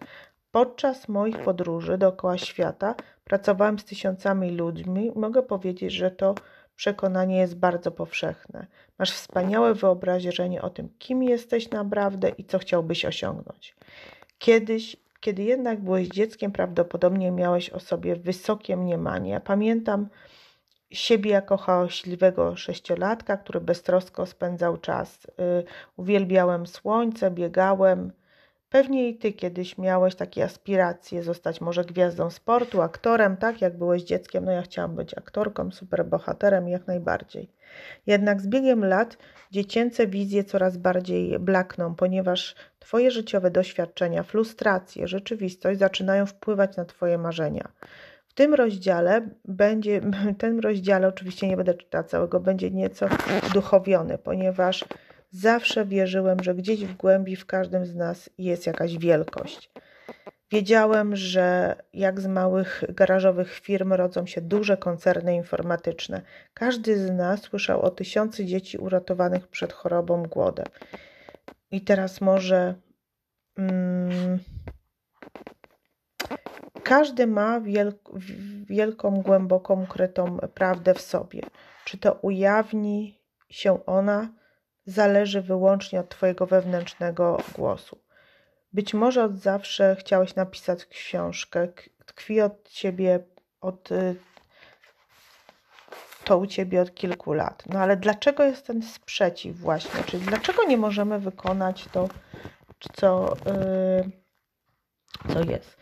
Podczas 0.50 1.09
moich 1.09 1.38
podróży 1.38 1.98
dookoła 1.98 2.38
świata 2.38 2.94
pracowałem 3.24 3.78
z 3.78 3.85
tysiącami 3.85 4.50
ludźmi. 4.50 5.12
Mogę 5.14 5.42
powiedzieć, 5.42 5.92
że 5.92 6.11
to 6.11 6.35
przekonanie 6.76 7.38
jest 7.38 7.57
bardzo 7.59 7.90
powszechne. 7.90 8.66
Masz 8.98 9.11
wspaniałe 9.11 9.74
wyobrażenie 9.74 10.62
o 10.62 10.70
tym, 10.70 10.88
kim 10.98 11.22
jesteś 11.22 11.70
naprawdę 11.70 12.28
i 12.38 12.44
co 12.44 12.59
chciałbyś 12.59 13.05
osiągnąć. 13.05 13.76
Kiedyś, 14.38 14.96
kiedy 15.20 15.42
jednak 15.42 15.81
byłeś 15.81 16.09
dzieckiem, 16.09 16.52
prawdopodobnie 16.52 17.31
miałeś 17.31 17.70
o 17.70 17.81
sobie 17.81 18.16
wysokie 18.16 18.76
mniemanie. 18.76 19.40
Pamiętam 19.44 20.09
siebie 20.92 21.31
jako 21.31 21.57
hałaśliwego 21.57 22.57
sześciolatka, 22.57 23.37
który 23.37 23.61
beztrosko 23.61 24.26
spędzał 24.26 24.76
czas. 24.76 25.24
Y, 25.24 25.31
uwielbiałem 25.96 26.66
słońce, 26.66 27.31
biegałem, 27.31 28.12
Pewnie 28.72 29.09
i 29.09 29.14
ty 29.14 29.33
kiedyś 29.33 29.78
miałeś 29.78 30.14
takie 30.14 30.44
aspiracje 30.44 31.22
zostać 31.22 31.61
może 31.61 31.85
gwiazdą 31.85 32.31
sportu, 32.31 32.83
aktorem, 32.83 33.37
tak 33.37 33.61
jak 33.61 33.78
byłeś 33.78 34.02
dzieckiem. 34.02 34.44
No 34.44 34.52
ja 34.52 34.62
chciałam 34.62 34.96
być 34.96 35.18
aktorką, 35.18 35.70
superbohaterem 35.70 36.68
jak 36.68 36.87
najbardziej. 36.87 37.50
Jednak 38.07 38.40
z 38.40 38.46
biegiem 38.46 38.85
lat 38.85 39.18
dziecięce 39.50 40.07
wizje 40.07 40.44
coraz 40.44 40.76
bardziej 40.76 41.38
blakną, 41.38 41.94
ponieważ 41.94 42.55
twoje 42.78 43.11
życiowe 43.11 43.50
doświadczenia, 43.50 44.22
frustracje, 44.22 45.09
rzeczywistość 45.09 45.78
zaczynają 45.78 46.26
wpływać 46.26 46.76
na 46.76 46.85
twoje 46.85 47.18
marzenia. 47.18 47.68
W 48.32 48.34
tym 48.34 48.54
rozdziale 48.54 49.28
będzie, 49.44 50.00
w 50.34 50.36
tym 50.38 50.60
rozdziale 50.60 51.08
oczywiście 51.08 51.48
nie 51.48 51.56
będę 51.56 51.74
czytała 51.74 52.04
całego, 52.04 52.40
będzie 52.40 52.70
nieco 52.70 53.08
duchowiony, 53.54 54.18
ponieważ 54.18 54.84
Zawsze 55.32 55.84
wierzyłem, 55.84 56.42
że 56.42 56.54
gdzieś 56.54 56.84
w 56.84 56.96
głębi 56.96 57.36
w 57.36 57.46
każdym 57.46 57.86
z 57.86 57.94
nas 57.94 58.30
jest 58.38 58.66
jakaś 58.66 58.98
wielkość. 58.98 59.70
Wiedziałem, 60.50 61.16
że 61.16 61.76
jak 61.92 62.20
z 62.20 62.26
małych 62.26 62.84
garażowych 62.88 63.52
firm 63.54 63.92
rodzą 63.92 64.26
się 64.26 64.40
duże 64.40 64.76
koncerny 64.76 65.34
informatyczne. 65.34 66.22
Każdy 66.54 66.98
z 67.06 67.10
nas 67.10 67.40
słyszał 67.40 67.82
o 67.82 67.90
tysiące 67.90 68.44
dzieci 68.44 68.78
uratowanych 68.78 69.48
przed 69.48 69.72
chorobą, 69.72 70.22
głodem. 70.22 70.66
I 71.70 71.80
teraz 71.80 72.20
może. 72.20 72.74
Mm, 73.58 74.38
każdy 76.92 77.26
ma 77.26 77.61
wielk, 77.61 78.11
wielką, 78.66 79.22
głęboką, 79.22 79.83
ukrytą 79.83 80.38
prawdę 80.55 80.94
w 80.94 81.00
sobie. 81.00 81.42
Czy 81.85 81.98
to 81.98 82.12
ujawni 82.12 83.18
się 83.50 83.87
ona? 83.87 84.28
zależy 84.87 85.42
wyłącznie 85.42 86.00
od 86.00 86.09
Twojego 86.09 86.46
wewnętrznego 86.46 87.38
głosu. 87.55 87.98
Być 88.72 88.94
może 88.94 89.24
od 89.24 89.38
zawsze 89.38 89.96
chciałeś 89.98 90.35
napisać 90.35 90.87
książkę, 90.87 91.68
tkwi 92.07 92.40
od 92.40 92.68
Ciebie, 92.68 93.20
od, 93.61 93.92
y, 93.92 94.16
to 96.24 96.38
u 96.38 96.46
Ciebie 96.46 96.83
od 96.83 96.94
kilku 96.94 97.33
lat. 97.33 97.62
No 97.66 97.78
ale 97.78 97.96
dlaczego 97.96 98.42
jest 98.42 98.66
ten 98.66 98.83
sprzeciw 98.83 99.57
właśnie? 99.57 100.05
Czyli 100.05 100.22
dlaczego 100.26 100.64
nie 100.64 100.76
możemy 100.76 101.18
wykonać 101.18 101.88
to, 101.92 102.09
co, 102.92 103.37
yy, 105.26 105.35
co 105.35 105.50
jest? 105.50 105.81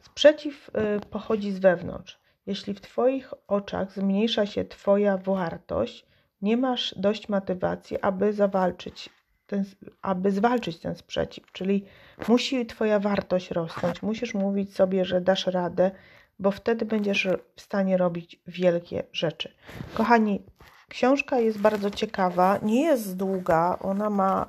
Sprzeciw 0.00 0.70
yy, 0.74 1.00
pochodzi 1.10 1.52
z 1.52 1.58
wewnątrz. 1.58 2.20
Jeśli 2.46 2.74
w 2.74 2.80
Twoich 2.80 3.34
oczach 3.48 3.92
zmniejsza 3.92 4.46
się 4.46 4.64
Twoja 4.64 5.16
wartość, 5.16 6.06
nie 6.42 6.56
masz 6.56 6.94
dość 6.98 7.28
motywacji, 7.28 8.00
aby 8.00 8.32
zawalczyć, 8.32 9.10
ten, 9.46 9.64
aby 10.02 10.30
zwalczyć 10.30 10.78
ten 10.78 10.96
sprzeciw. 10.96 11.52
Czyli 11.52 11.84
musi 12.28 12.66
Twoja 12.66 12.98
wartość 12.98 13.50
rosnąć, 13.50 14.02
musisz 14.02 14.34
mówić 14.34 14.74
sobie, 14.74 15.04
że 15.04 15.20
dasz 15.20 15.46
radę, 15.46 15.90
bo 16.38 16.50
wtedy 16.50 16.84
będziesz 16.84 17.28
w 17.56 17.60
stanie 17.60 17.96
robić 17.96 18.40
wielkie 18.46 19.02
rzeczy. 19.12 19.52
Kochani, 19.94 20.42
książka 20.88 21.38
jest 21.38 21.58
bardzo 21.58 21.90
ciekawa, 21.90 22.58
nie 22.62 22.84
jest 22.84 23.16
długa, 23.16 23.78
ona 23.80 24.10
ma 24.10 24.46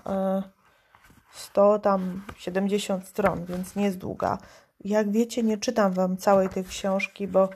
100 1.33 1.75
e, 1.75 1.79
tam 1.79 2.21
70 2.37 3.07
stron, 3.07 3.45
więc 3.45 3.75
nie 3.75 3.83
jest 3.83 3.97
długa. 3.97 4.37
Jak 4.85 5.11
wiecie, 5.11 5.43
nie 5.43 5.57
czytam 5.57 5.93
Wam 5.93 6.17
całej 6.17 6.49
tej 6.49 6.63
książki, 6.63 7.27
bo 7.27 7.49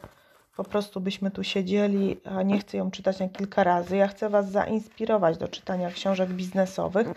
po 0.57 0.63
prostu 0.63 1.01
byśmy 1.01 1.31
tu 1.31 1.43
siedzieli, 1.43 2.17
a 2.25 2.43
nie 2.43 2.59
chcę 2.59 2.77
ją 2.77 2.91
czytać 2.91 3.19
na 3.19 3.29
kilka 3.29 3.63
razy. 3.63 3.97
Ja 3.97 4.07
chcę 4.07 4.29
Was 4.29 4.51
zainspirować 4.51 5.37
do 5.37 5.47
czytania 5.47 5.91
książek 5.91 6.29
biznesowych, 6.29 7.07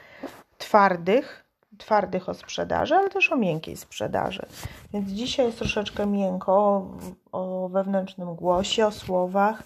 twardych, 0.59 1.45
twardych 1.79 2.29
o 2.29 2.35
sprzedaży, 2.35 2.95
ale 2.95 3.11
też 3.11 3.33
o 3.33 3.37
miękkiej 3.37 3.77
sprzedaży. 3.77 4.47
Więc 4.93 5.09
dzisiaj 5.11 5.47
jest 5.47 5.59
troszeczkę 5.59 6.07
miękko 6.07 6.87
o, 7.33 7.69
wewnętrznym 7.69 8.35
głosie, 8.35 8.87
o 8.87 8.91
słowach, 8.91 9.63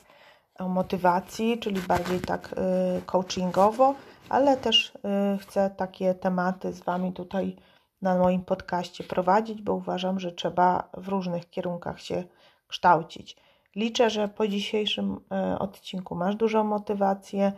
o 0.59 0.69
motywacji, 0.69 1.59
czyli 1.59 1.81
bardziej 1.81 2.21
tak 2.21 2.53
y, 2.99 3.03
coachingowo, 3.03 3.95
ale 4.29 4.57
też 4.57 4.93
y, 5.35 5.39
chcę 5.39 5.71
takie 5.77 6.15
tematy 6.15 6.73
z 6.73 6.81
Wami 6.81 7.13
tutaj 7.13 7.57
na 8.03 8.19
moim 8.19 8.45
podcaście 8.45 9.05
prowadzić, 9.05 9.63
bo 9.63 9.75
uważam, 9.75 10.21
że 10.21 10.33
trzeba 10.33 10.89
w 10.95 11.09
różnych 11.09 11.51
kierunkach 11.51 12.01
się 12.01 12.25
kształcić. 12.69 13.37
Liczę, 13.77 14.11
że 14.11 14.29
po 14.29 14.49
dzisiejszym 14.49 15.21
e, 15.33 15.59
odcinku 15.59 16.15
masz 16.15 16.37
dużą 16.37 16.65
motywację 16.65 17.53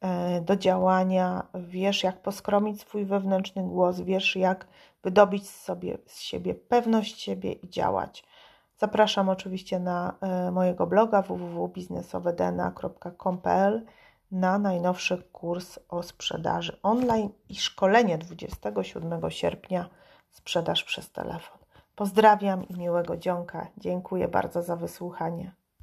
e, 0.00 0.40
do 0.40 0.56
działania, 0.56 1.46
wiesz 1.54 2.02
jak 2.02 2.22
poskromić 2.22 2.80
swój 2.80 3.04
wewnętrzny 3.04 3.62
głos, 3.62 4.00
wiesz 4.00 4.36
jak 4.36 4.66
wydobyć 5.02 5.50
sobie, 5.50 5.98
z 6.06 6.20
siebie 6.20 6.54
pewność 6.54 7.20
siebie 7.20 7.52
i 7.52 7.68
działać. 7.68 8.24
Zapraszam 8.78 9.28
oczywiście 9.28 9.80
na 9.80 10.14
e, 10.20 10.50
mojego 10.50 10.86
bloga 10.86 11.22
www.biznesowedna.com.pl 11.22 13.84
na 14.30 14.58
najnowszy 14.58 15.22
kurs 15.32 15.78
o 15.88 16.02
sprzedaży 16.02 16.78
online 16.82 17.30
i 17.48 17.56
szkolenie 17.56 18.18
27 18.18 19.30
sierpnia 19.30 19.88
sprzedaż 20.32 20.84
przez 20.84 21.10
telefon. 21.10 21.58
Pozdrawiam 21.94 22.68
i 22.68 22.74
miłego 22.74 23.16
dzionka. 23.16 23.66
Dziękuję 23.76 24.28
bardzo 24.28 24.62
za 24.62 24.76
wysłuchanie. 24.76 25.52